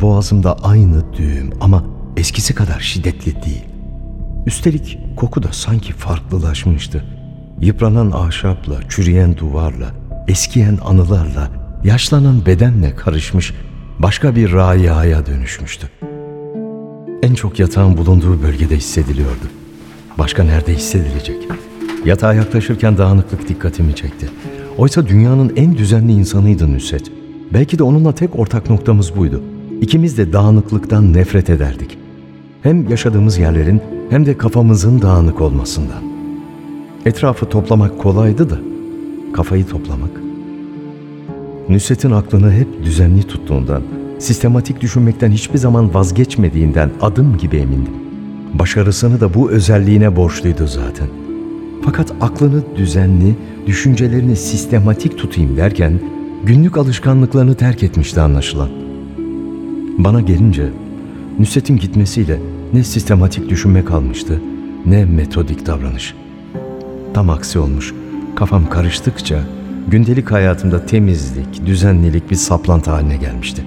Boğazımda 0.00 0.56
aynı 0.62 1.12
düğüm 1.12 1.50
ama 1.60 1.84
eskisi 2.16 2.54
kadar 2.54 2.80
şiddetli 2.80 3.42
değil. 3.42 3.64
Üstelik 4.46 4.98
koku 5.16 5.42
da 5.42 5.48
sanki 5.52 5.92
farklılaşmıştı. 5.92 7.04
Yıpranan 7.60 8.10
ahşapla, 8.10 8.74
çürüyen 8.88 9.36
duvarla, 9.36 9.86
eskiyen 10.28 10.78
anılarla, 10.84 11.48
yaşlanan 11.84 12.46
bedenle 12.46 12.96
karışmış 12.96 13.54
başka 13.98 14.36
bir 14.36 14.52
rayaya 14.52 15.26
dönüşmüştü. 15.26 16.01
En 17.22 17.34
çok 17.34 17.58
yatağın 17.58 17.96
bulunduğu 17.96 18.42
bölgede 18.42 18.76
hissediliyordu. 18.76 19.46
Başka 20.18 20.44
nerede 20.44 20.74
hissedilecek? 20.74 21.36
Yatağa 22.04 22.34
yaklaşırken 22.34 22.98
dağınıklık 22.98 23.48
dikkatimi 23.48 23.94
çekti. 23.94 24.30
Oysa 24.78 25.06
dünyanın 25.06 25.52
en 25.56 25.78
düzenli 25.78 26.12
insanıydı 26.12 26.72
Nusret. 26.74 27.12
Belki 27.52 27.78
de 27.78 27.82
onunla 27.82 28.14
tek 28.14 28.38
ortak 28.38 28.70
noktamız 28.70 29.16
buydu. 29.16 29.42
İkimiz 29.80 30.18
de 30.18 30.32
dağınıklıktan 30.32 31.12
nefret 31.12 31.50
ederdik. 31.50 31.98
Hem 32.62 32.88
yaşadığımız 32.88 33.38
yerlerin 33.38 33.80
hem 34.10 34.26
de 34.26 34.38
kafamızın 34.38 35.02
dağınık 35.02 35.40
olmasından. 35.40 36.02
Etrafı 37.06 37.48
toplamak 37.48 37.98
kolaydı 37.98 38.50
da 38.50 38.58
kafayı 39.32 39.66
toplamak. 39.66 40.10
Nusret'in 41.68 42.10
aklını 42.10 42.52
hep 42.52 42.84
düzenli 42.84 43.22
tuttuğundan, 43.22 43.82
sistematik 44.22 44.80
düşünmekten 44.80 45.30
hiçbir 45.30 45.58
zaman 45.58 45.94
vazgeçmediğinden 45.94 46.90
adım 47.00 47.38
gibi 47.38 47.56
emindim. 47.56 47.92
Başarısını 48.54 49.20
da 49.20 49.34
bu 49.34 49.50
özelliğine 49.50 50.16
borçluydu 50.16 50.66
zaten. 50.66 51.08
Fakat 51.84 52.12
aklını 52.20 52.62
düzenli, 52.76 53.34
düşüncelerini 53.66 54.36
sistematik 54.36 55.18
tutayım 55.18 55.56
derken 55.56 56.00
günlük 56.44 56.76
alışkanlıklarını 56.76 57.54
terk 57.54 57.82
etmişti 57.82 58.20
anlaşılan. 58.20 58.68
Bana 59.98 60.20
gelince 60.20 60.70
Nusret'in 61.38 61.76
gitmesiyle 61.76 62.38
ne 62.72 62.84
sistematik 62.84 63.48
düşünme 63.48 63.84
kalmıştı 63.84 64.40
ne 64.86 65.04
metodik 65.04 65.66
davranış. 65.66 66.14
Tam 67.14 67.30
aksi 67.30 67.58
olmuş. 67.58 67.94
Kafam 68.34 68.68
karıştıkça 68.68 69.44
gündelik 69.88 70.30
hayatımda 70.30 70.86
temizlik, 70.86 71.66
düzenlilik 71.66 72.30
bir 72.30 72.36
saplantı 72.36 72.90
haline 72.90 73.16
gelmişti. 73.16 73.64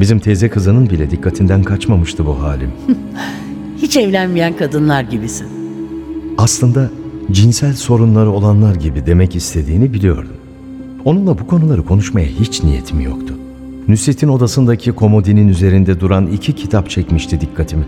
Bizim 0.00 0.18
teyze 0.18 0.48
kızının 0.48 0.90
bile 0.90 1.10
dikkatinden 1.10 1.62
kaçmamıştı 1.62 2.26
bu 2.26 2.42
halim. 2.42 2.70
Hiç 3.82 3.96
evlenmeyen 3.96 4.56
kadınlar 4.56 5.02
gibisin. 5.02 5.46
Aslında 6.38 6.90
cinsel 7.30 7.74
sorunları 7.74 8.30
olanlar 8.30 8.74
gibi 8.74 9.06
demek 9.06 9.36
istediğini 9.36 9.92
biliyordum. 9.92 10.36
Onunla 11.04 11.38
bu 11.38 11.46
konuları 11.46 11.84
konuşmaya 11.84 12.26
hiç 12.26 12.62
niyetim 12.62 13.00
yoktu. 13.00 13.34
Nusret'in 13.88 14.28
odasındaki 14.28 14.92
komodinin 14.92 15.48
üzerinde 15.48 16.00
duran 16.00 16.26
iki 16.26 16.52
kitap 16.52 16.90
çekmişti 16.90 17.40
dikkatimi. 17.40 17.84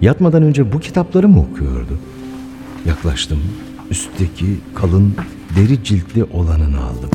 Yatmadan 0.00 0.42
önce 0.42 0.72
bu 0.72 0.80
kitapları 0.80 1.28
mı 1.28 1.40
okuyordu? 1.40 1.98
Yaklaştım. 2.86 3.38
Üstteki 3.90 4.46
kalın 4.74 5.14
deri 5.56 5.84
ciltli 5.84 6.24
olanını 6.24 6.80
aldım. 6.80 7.10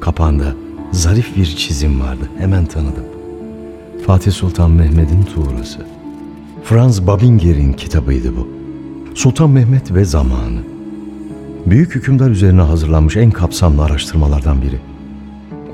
Kapağında 0.00 0.54
zarif 0.92 1.36
bir 1.36 1.46
çizim 1.46 2.00
vardı. 2.00 2.30
Hemen 2.38 2.66
tanıdım. 2.66 3.04
Fatih 4.06 4.32
Sultan 4.32 4.70
Mehmet'in 4.70 5.22
tuğrası. 5.22 5.86
Franz 6.64 7.06
Babinger'in 7.06 7.72
kitabıydı 7.72 8.36
bu. 8.36 8.48
Sultan 9.14 9.50
Mehmet 9.50 9.94
ve 9.94 10.04
Zamanı. 10.04 10.60
Büyük 11.66 11.94
hükümdar 11.94 12.30
üzerine 12.30 12.60
hazırlanmış 12.62 13.16
en 13.16 13.30
kapsamlı 13.30 13.84
araştırmalardan 13.84 14.62
biri. 14.62 14.78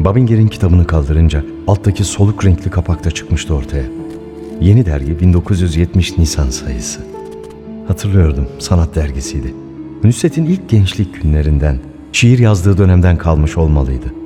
Babinger'in 0.00 0.48
kitabını 0.48 0.86
kaldırınca 0.86 1.44
alttaki 1.66 2.04
soluk 2.04 2.44
renkli 2.44 2.70
kapakta 2.70 3.10
çıkmıştı 3.10 3.54
ortaya. 3.54 3.84
Yeni 4.60 4.86
dergi 4.86 5.20
1970 5.20 6.18
Nisan 6.18 6.50
sayısı. 6.50 7.00
Hatırlıyordum, 7.88 8.46
sanat 8.58 8.94
dergisiydi. 8.94 9.54
Nusret'in 10.04 10.44
ilk 10.44 10.68
gençlik 10.68 11.22
günlerinden, 11.22 11.78
şiir 12.12 12.38
yazdığı 12.38 12.78
dönemden 12.78 13.18
kalmış 13.18 13.56
olmalıydı. 13.56 14.21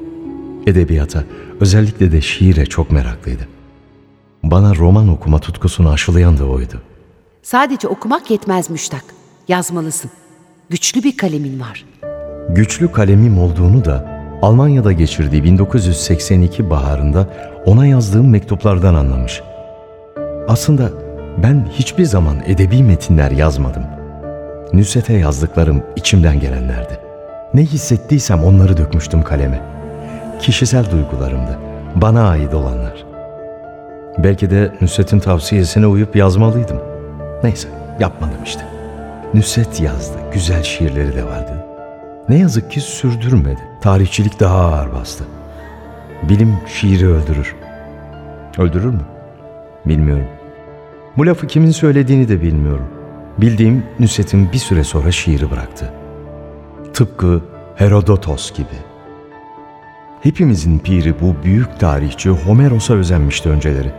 Edebiyata, 0.66 1.24
özellikle 1.60 2.12
de 2.12 2.20
şiire 2.20 2.66
çok 2.66 2.90
meraklıydı. 2.90 3.48
Bana 4.42 4.74
roman 4.74 5.08
okuma 5.08 5.38
tutkusunu 5.38 5.90
aşılayan 5.90 6.38
da 6.38 6.44
oydu. 6.44 6.82
Sadece 7.42 7.88
okumak 7.88 8.30
yetmez 8.30 8.70
müştak. 8.70 9.04
Yazmalısın. 9.48 10.10
Güçlü 10.70 11.02
bir 11.02 11.16
kalemin 11.16 11.60
var. 11.60 11.84
Güçlü 12.48 12.92
kalemim 12.92 13.38
olduğunu 13.38 13.84
da 13.84 14.16
Almanya'da 14.42 14.92
geçirdiği 14.92 15.44
1982 15.44 16.70
baharında 16.70 17.28
ona 17.66 17.86
yazdığım 17.86 18.30
mektuplardan 18.30 18.94
anlamış. 18.94 19.42
Aslında 20.48 20.90
ben 21.42 21.68
hiçbir 21.72 22.04
zaman 22.04 22.36
edebi 22.46 22.82
metinler 22.82 23.30
yazmadım. 23.30 23.82
Nusret'e 24.72 25.12
yazdıklarım 25.12 25.82
içimden 25.96 26.40
gelenlerdi. 26.40 26.98
Ne 27.54 27.62
hissettiysem 27.62 28.44
onları 28.44 28.76
dökmüştüm 28.76 29.22
kaleme. 29.22 29.75
Kişisel 30.40 30.90
duygularımdı, 30.90 31.58
bana 31.94 32.28
ait 32.28 32.54
olanlar. 32.54 33.06
Belki 34.18 34.50
de 34.50 34.72
Nusret'in 34.80 35.18
tavsiyesine 35.18 35.86
uyup 35.86 36.16
yazmalıydım. 36.16 36.80
Neyse, 37.42 37.68
yapmadım 38.00 38.44
işte. 38.44 38.62
Nusret 39.34 39.80
yazdı, 39.80 40.18
güzel 40.32 40.62
şiirleri 40.62 41.16
de 41.16 41.24
vardı. 41.24 41.64
Ne 42.28 42.38
yazık 42.38 42.70
ki 42.70 42.80
sürdürmedi. 42.80 43.60
Tarihçilik 43.80 44.40
daha 44.40 44.58
ağır 44.58 44.92
bastı. 44.92 45.24
Bilim 46.22 46.58
şiiri 46.66 47.08
öldürür. 47.08 47.56
Öldürür 48.58 48.90
mü? 48.90 49.00
Bilmiyorum. 49.86 50.26
Bu 51.16 51.26
lafı 51.26 51.46
kimin 51.46 51.70
söylediğini 51.70 52.28
de 52.28 52.42
bilmiyorum. 52.42 52.86
Bildiğim 53.38 53.84
Nusret'in 53.98 54.52
bir 54.52 54.58
süre 54.58 54.84
sonra 54.84 55.12
şiiri 55.12 55.50
bıraktı. 55.50 55.92
Tıpkı 56.94 57.40
Herodotos 57.74 58.52
gibi. 58.52 58.95
Hepimizin 60.22 60.78
piri 60.78 61.20
bu 61.20 61.34
büyük 61.44 61.80
tarihçi 61.80 62.30
Homeros'a 62.30 62.94
özenmişti 62.94 63.48
önceleri. 63.48 63.92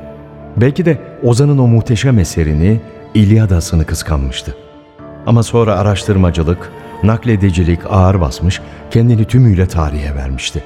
Belki 0.58 0.86
de 0.86 0.98
Ozan'ın 1.24 1.58
o 1.58 1.68
muhteşem 1.68 2.20
eserini, 2.20 2.82
İlyadas'ını 3.14 3.86
kıskanmıştı. 3.86 4.56
Ama 5.26 5.44
sonra 5.44 5.76
araştırmacılık, 5.76 6.72
nakledicilik 7.04 7.80
ağır 7.90 8.22
basmış, 8.22 8.62
kendini 8.92 9.26
tümüyle 9.26 9.68
tarihe 9.68 10.16
vermişti. 10.16 10.64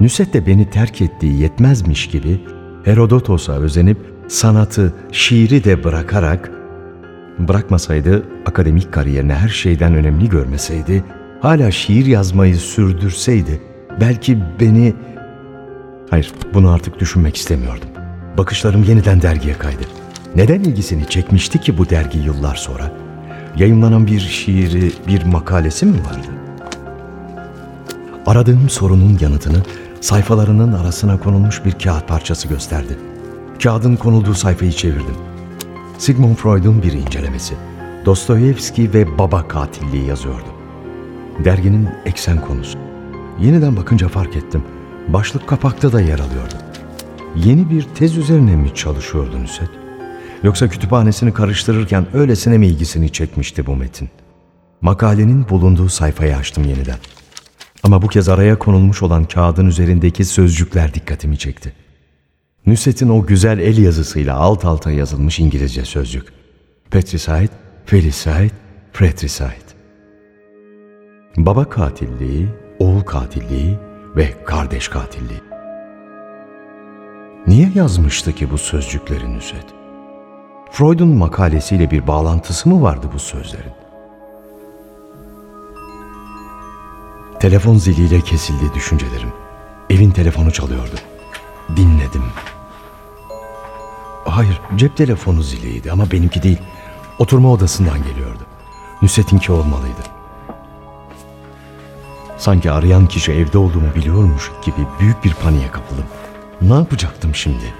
Nusret 0.00 0.34
de 0.34 0.46
beni 0.46 0.70
terk 0.70 1.00
ettiği 1.00 1.40
yetmezmiş 1.40 2.08
gibi 2.08 2.40
Herodotos'a 2.84 3.52
özenip 3.52 3.98
sanatı, 4.28 4.94
şiiri 5.12 5.64
de 5.64 5.84
bırakarak 5.84 6.50
bırakmasaydı 7.38 8.22
akademik 8.46 8.92
kariyerini 8.92 9.34
her 9.34 9.48
şeyden 9.48 9.94
önemli 9.94 10.28
görmeseydi, 10.28 11.04
hala 11.40 11.70
şiir 11.70 12.06
yazmayı 12.06 12.56
sürdürseydi 12.56 13.73
belki 14.00 14.38
beni 14.60 14.94
Hayır, 16.10 16.32
bunu 16.54 16.70
artık 16.70 17.00
düşünmek 17.00 17.36
istemiyordum. 17.36 17.88
Bakışlarım 18.38 18.82
yeniden 18.84 19.22
dergiye 19.22 19.54
kaydı. 19.58 19.82
Neden 20.36 20.60
ilgisini 20.60 21.08
çekmişti 21.08 21.60
ki 21.60 21.78
bu 21.78 21.90
dergi 21.90 22.18
yıllar 22.18 22.54
sonra? 22.54 22.92
Yayınlanan 23.56 24.06
bir 24.06 24.20
şiiri, 24.20 24.92
bir 25.08 25.24
makalesi 25.24 25.86
mi 25.86 25.98
vardı? 25.98 26.26
Aradığım 28.26 28.70
sorunun 28.70 29.18
yanıtını 29.20 29.62
sayfalarının 30.00 30.72
arasına 30.72 31.18
konulmuş 31.18 31.64
bir 31.64 31.72
kağıt 31.72 32.08
parçası 32.08 32.48
gösterdi. 32.48 32.98
Kağıdın 33.62 33.96
konulduğu 33.96 34.34
sayfayı 34.34 34.72
çevirdim. 34.72 35.16
Sigmund 35.98 36.36
Freud'un 36.36 36.82
bir 36.82 36.92
incelemesi. 36.92 37.54
Dostoyevski 38.04 38.94
ve 38.94 39.18
baba 39.18 39.48
katilliği 39.48 40.06
yazıyordu. 40.06 40.48
Derginin 41.44 41.88
eksen 42.06 42.40
konusu. 42.40 42.78
Yeniden 43.40 43.76
bakınca 43.76 44.08
fark 44.08 44.36
ettim. 44.36 44.62
Başlık 45.08 45.48
kapakta 45.48 45.92
da 45.92 46.00
yer 46.00 46.18
alıyordu. 46.18 46.54
Yeni 47.36 47.70
bir 47.70 47.82
tez 47.82 48.16
üzerine 48.16 48.56
mi 48.56 48.74
çalışıyordu 48.74 49.42
Nusret? 49.42 49.70
Yoksa 50.42 50.68
kütüphanesini 50.68 51.32
karıştırırken 51.34 52.06
öylesine 52.12 52.58
mi 52.58 52.66
ilgisini 52.66 53.12
çekmişti 53.12 53.66
bu 53.66 53.76
metin? 53.76 54.08
Makalenin 54.80 55.48
bulunduğu 55.48 55.88
sayfayı 55.88 56.36
açtım 56.36 56.64
yeniden. 56.64 56.98
Ama 57.82 58.02
bu 58.02 58.08
kez 58.08 58.28
araya 58.28 58.58
konulmuş 58.58 59.02
olan 59.02 59.24
kağıdın 59.24 59.66
üzerindeki 59.66 60.24
sözcükler 60.24 60.94
dikkatimi 60.94 61.38
çekti. 61.38 61.72
Nusret'in 62.66 63.08
o 63.08 63.26
güzel 63.26 63.58
el 63.58 63.78
yazısıyla 63.78 64.36
alt 64.36 64.64
alta 64.64 64.90
yazılmış 64.90 65.40
İngilizce 65.40 65.84
sözcük. 65.84 66.24
Petricide, 66.90 67.48
Felicide, 67.86 68.50
Fratricide. 68.92 69.64
Baba 71.36 71.64
katilliği, 71.64 72.48
oğul 72.78 73.00
katilliği 73.00 73.78
ve 74.16 74.44
kardeş 74.44 74.88
katilliği. 74.88 75.40
Niye 77.46 77.70
yazmıştı 77.74 78.32
ki 78.32 78.50
bu 78.50 78.58
sözcükleri 78.58 79.36
Nusret? 79.36 79.66
Freud'un 80.70 81.08
makalesiyle 81.08 81.90
bir 81.90 82.06
bağlantısı 82.06 82.68
mı 82.68 82.82
vardı 82.82 83.06
bu 83.14 83.18
sözlerin? 83.18 83.72
Telefon 87.40 87.76
ziliyle 87.76 88.20
kesildi 88.20 88.74
düşüncelerim. 88.74 89.32
Evin 89.90 90.10
telefonu 90.10 90.52
çalıyordu. 90.52 90.94
Dinledim. 91.76 92.24
Hayır, 94.24 94.60
cep 94.76 94.96
telefonu 94.96 95.42
ziliydi 95.42 95.92
ama 95.92 96.10
benimki 96.10 96.42
değil. 96.42 96.58
Oturma 97.18 97.52
odasından 97.52 98.02
geliyordu. 98.02 98.42
Nusret'inki 99.02 99.52
olmalıydı. 99.52 100.13
Sanki 102.38 102.70
arayan 102.70 103.06
kişi 103.06 103.32
evde 103.32 103.58
olduğumu 103.58 103.94
biliyormuş 103.94 104.50
gibi 104.64 104.86
büyük 105.00 105.24
bir 105.24 105.34
paniğe 105.34 105.70
kapıldım. 105.70 106.04
Ne 106.62 106.74
yapacaktım 106.74 107.34
şimdi? 107.34 107.74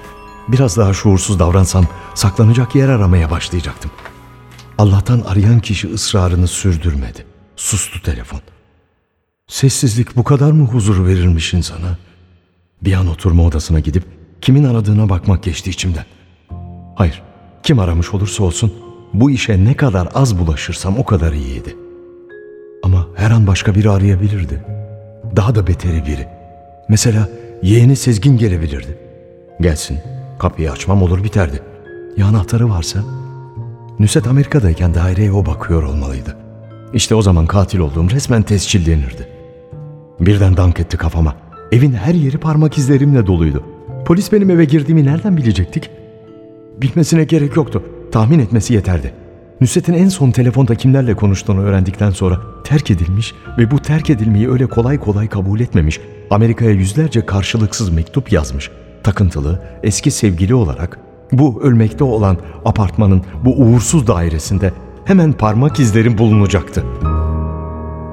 Biraz 0.47 0.77
daha 0.77 0.93
şuursuz 0.93 1.39
davransam 1.39 1.85
saklanacak 2.13 2.75
yer 2.75 2.89
aramaya 2.89 3.31
başlayacaktım. 3.31 3.91
Allah'tan 4.77 5.21
arayan 5.21 5.59
kişi 5.59 5.93
ısrarını 5.93 6.47
sürdürmedi. 6.47 7.25
Sustu 7.55 8.01
telefon. 8.01 8.41
Sessizlik 9.47 10.15
bu 10.15 10.23
kadar 10.23 10.51
mı 10.51 10.65
huzur 10.65 11.07
verirmiş 11.07 11.53
insana? 11.53 11.97
Bir 12.81 12.93
an 12.93 13.07
oturma 13.07 13.43
odasına 13.43 13.79
gidip 13.79 14.03
kimin 14.41 14.63
aradığına 14.63 15.09
bakmak 15.09 15.43
geçti 15.43 15.69
içimden. 15.69 16.05
Hayır, 16.95 17.21
kim 17.63 17.79
aramış 17.79 18.13
olursa 18.13 18.43
olsun 18.43 18.73
bu 19.13 19.31
işe 19.31 19.65
ne 19.65 19.75
kadar 19.75 20.09
az 20.13 20.39
bulaşırsam 20.39 20.97
o 20.97 21.05
kadar 21.05 21.33
iyiydi. 21.33 21.75
Ama 22.85 23.07
her 23.15 23.31
an 23.31 23.47
başka 23.47 23.75
biri 23.75 23.89
arayabilirdi. 23.89 24.61
Daha 25.35 25.55
da 25.55 25.67
beteri 25.67 26.05
biri. 26.05 26.27
Mesela 26.89 27.29
yeğeni 27.63 27.95
Sezgin 27.95 28.37
gelebilirdi. 28.37 28.97
Gelsin, 29.61 29.97
kapıyı 30.39 30.71
açmam 30.71 31.01
olur 31.01 31.23
biterdi. 31.23 31.59
Ya 32.17 32.25
anahtarı 32.25 32.69
varsa? 32.69 32.99
Nusret 33.99 34.27
Amerika'dayken 34.27 34.93
daireye 34.93 35.31
o 35.31 35.45
bakıyor 35.45 35.83
olmalıydı. 35.83 36.37
İşte 36.93 37.15
o 37.15 37.21
zaman 37.21 37.45
katil 37.45 37.79
olduğum 37.79 38.09
resmen 38.09 38.41
tescillenirdi. 38.41 39.27
Birden 40.19 40.57
dank 40.57 40.79
etti 40.79 40.97
kafama. 40.97 41.35
Evin 41.71 41.93
her 41.93 42.13
yeri 42.13 42.37
parmak 42.37 42.77
izlerimle 42.77 43.27
doluydu. 43.27 43.63
Polis 44.05 44.31
benim 44.31 44.49
eve 44.49 44.65
girdiğimi 44.65 45.05
nereden 45.05 45.37
bilecektik? 45.37 45.89
Bilmesine 46.81 47.23
gerek 47.23 47.55
yoktu. 47.55 47.83
Tahmin 48.11 48.39
etmesi 48.39 48.73
yeterdi. 48.73 49.13
Nusret'in 49.61 49.93
en 49.93 50.09
son 50.09 50.31
telefonda 50.31 50.75
kimlerle 50.75 51.13
konuştuğunu 51.13 51.61
öğrendikten 51.61 52.11
sonra 52.11 52.39
terk 52.63 52.91
edilmiş 52.91 53.33
ve 53.57 53.71
bu 53.71 53.79
terk 53.79 54.09
edilmeyi 54.09 54.49
öyle 54.49 54.65
kolay 54.65 54.99
kolay 54.99 55.29
kabul 55.29 55.59
etmemiş. 55.59 55.99
Amerika'ya 56.29 56.71
yüzlerce 56.71 57.25
karşılıksız 57.25 57.89
mektup 57.89 58.31
yazmış. 58.31 58.71
Takıntılı, 59.03 59.61
eski 59.83 60.11
sevgili 60.11 60.55
olarak 60.55 60.99
bu 61.31 61.61
ölmekte 61.63 62.03
olan 62.03 62.37
apartmanın 62.65 63.23
bu 63.45 63.55
uğursuz 63.55 64.07
dairesinde 64.07 64.73
hemen 65.05 65.33
parmak 65.33 65.79
izlerim 65.79 66.17
bulunacaktı. 66.17 66.83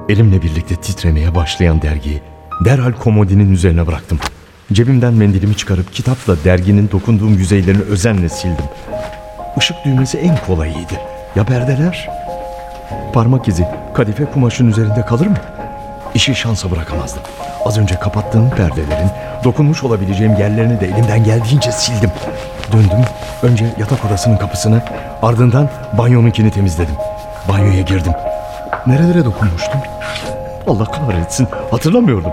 Elimle 0.09 0.41
birlikte 0.41 0.75
titremeye 0.75 1.35
başlayan 1.35 1.81
dergiyi 1.81 2.21
derhal 2.65 2.91
komodinin 2.91 3.53
üzerine 3.53 3.87
bıraktım. 3.87 4.19
Cebimden 4.73 5.13
mendilimi 5.13 5.55
çıkarıp 5.55 5.93
kitapla 5.93 6.35
derginin 6.43 6.89
dokunduğum 6.91 7.33
yüzeylerini 7.33 7.81
özenle 7.81 8.29
sildim. 8.29 8.65
Işık 9.57 9.75
düğmesi 9.85 10.17
en 10.17 10.37
kolayıydı. 10.47 11.12
Ya 11.35 11.43
perdeler? 11.43 12.09
Parmak 13.13 13.47
izi 13.47 13.67
kadife 13.93 14.25
kumaşın 14.25 14.67
üzerinde 14.69 15.01
kalır 15.01 15.27
mı? 15.27 15.37
İşi 16.13 16.35
şansa 16.35 16.71
bırakamazdım. 16.71 17.21
Az 17.65 17.77
önce 17.77 17.95
kapattığım 17.95 18.49
perdelerin 18.49 19.09
dokunmuş 19.43 19.83
olabileceğim 19.83 20.35
yerlerini 20.35 20.79
de 20.79 20.85
elimden 20.85 21.23
geldiğince 21.23 21.71
sildim. 21.71 22.11
Döndüm. 22.71 23.05
Önce 23.43 23.65
yatak 23.79 24.05
odasının 24.05 24.37
kapısını, 24.37 24.81
ardından 25.21 25.69
banyonunkini 25.97 26.51
temizledim. 26.51 26.95
Banyoya 27.49 27.81
girdim. 27.81 28.13
Nerelere 28.87 29.25
dokunmuştum? 29.25 29.79
Allah 30.67 30.85
kahretsin. 30.85 31.47
Hatırlamıyordum. 31.71 32.31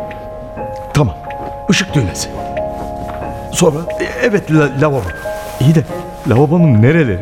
Tamam. 0.95 1.15
Işık 1.71 1.95
düğmesi. 1.95 2.29
Sonra 3.53 3.79
e, 4.01 4.05
evet 4.23 4.53
la- 4.53 4.81
lavabo. 4.81 5.03
İyi 5.61 5.75
de 5.75 5.85
lavabonun 6.29 6.83
nereleri? 6.83 7.19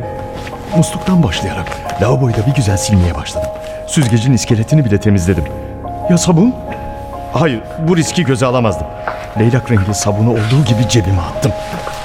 Musluktan 0.77 1.23
başlayarak 1.23 1.67
lavaboyu 2.03 2.35
da 2.35 2.47
bir 2.47 2.55
güzel 2.55 2.77
silmeye 2.77 3.15
başladım. 3.15 3.51
Süzgecin 3.87 4.33
iskeletini 4.33 4.85
bile 4.85 5.01
temizledim. 5.01 5.45
Ya 6.11 6.19
sabun? 6.19 6.55
Hayır, 7.33 7.61
bu 7.89 7.97
riski 7.97 8.25
göze 8.25 8.47
alamazdım. 8.47 8.87
Leylak 9.39 9.71
rengi 9.71 9.95
sabunu 9.95 10.31
olduğu 10.31 10.65
gibi 10.65 10.89
cebime 10.89 11.21
attım. 11.21 11.53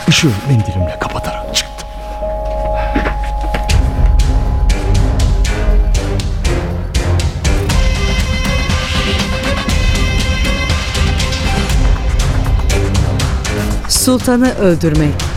Işığı 0.07 0.31
mendilimle 0.49 0.95
kapatarak 0.99 1.55
çıktım. 1.55 1.87
Sultanı 13.89 14.53
öldürmek. 14.55 15.32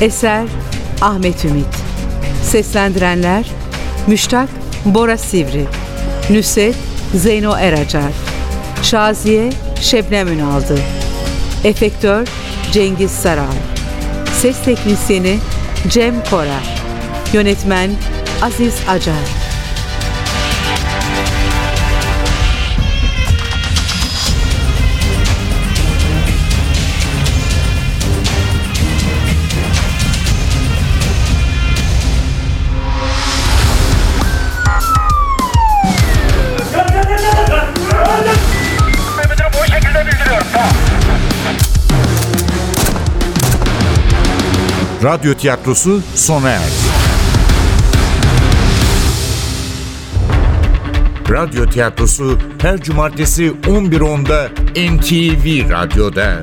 Eser 0.00 0.44
Ahmet 1.00 1.44
Ümit. 1.44 1.66
Seslendirenler 2.42 3.46
Müştak 4.06 4.48
Bora 4.84 5.18
Sivri. 5.18 5.66
Nüset 6.30 6.74
Zeyno 7.14 7.56
Eracar. 7.56 8.12
Şaziye 8.82 9.52
Şebnem 9.80 10.28
Ünaldı. 10.28 10.78
Efektör 11.64 12.28
Cengiz 12.72 13.10
Saral. 13.10 13.56
Ses 14.42 14.64
teknisyeni 14.64 15.38
Cem 15.88 16.24
Korar. 16.30 16.80
Yönetmen 17.32 17.90
Aziz 18.42 18.74
Acar. 18.88 19.45
Radyo 45.06 45.34
tiyatrosu 45.34 46.02
sona 46.14 46.50
erdi. 46.50 46.72
Radyo 51.30 51.66
tiyatrosu 51.66 52.38
her 52.62 52.82
cumartesi 52.82 53.46
11.10'da 53.46 54.48
NTV 54.92 55.70
Radyo'da. 55.70 56.42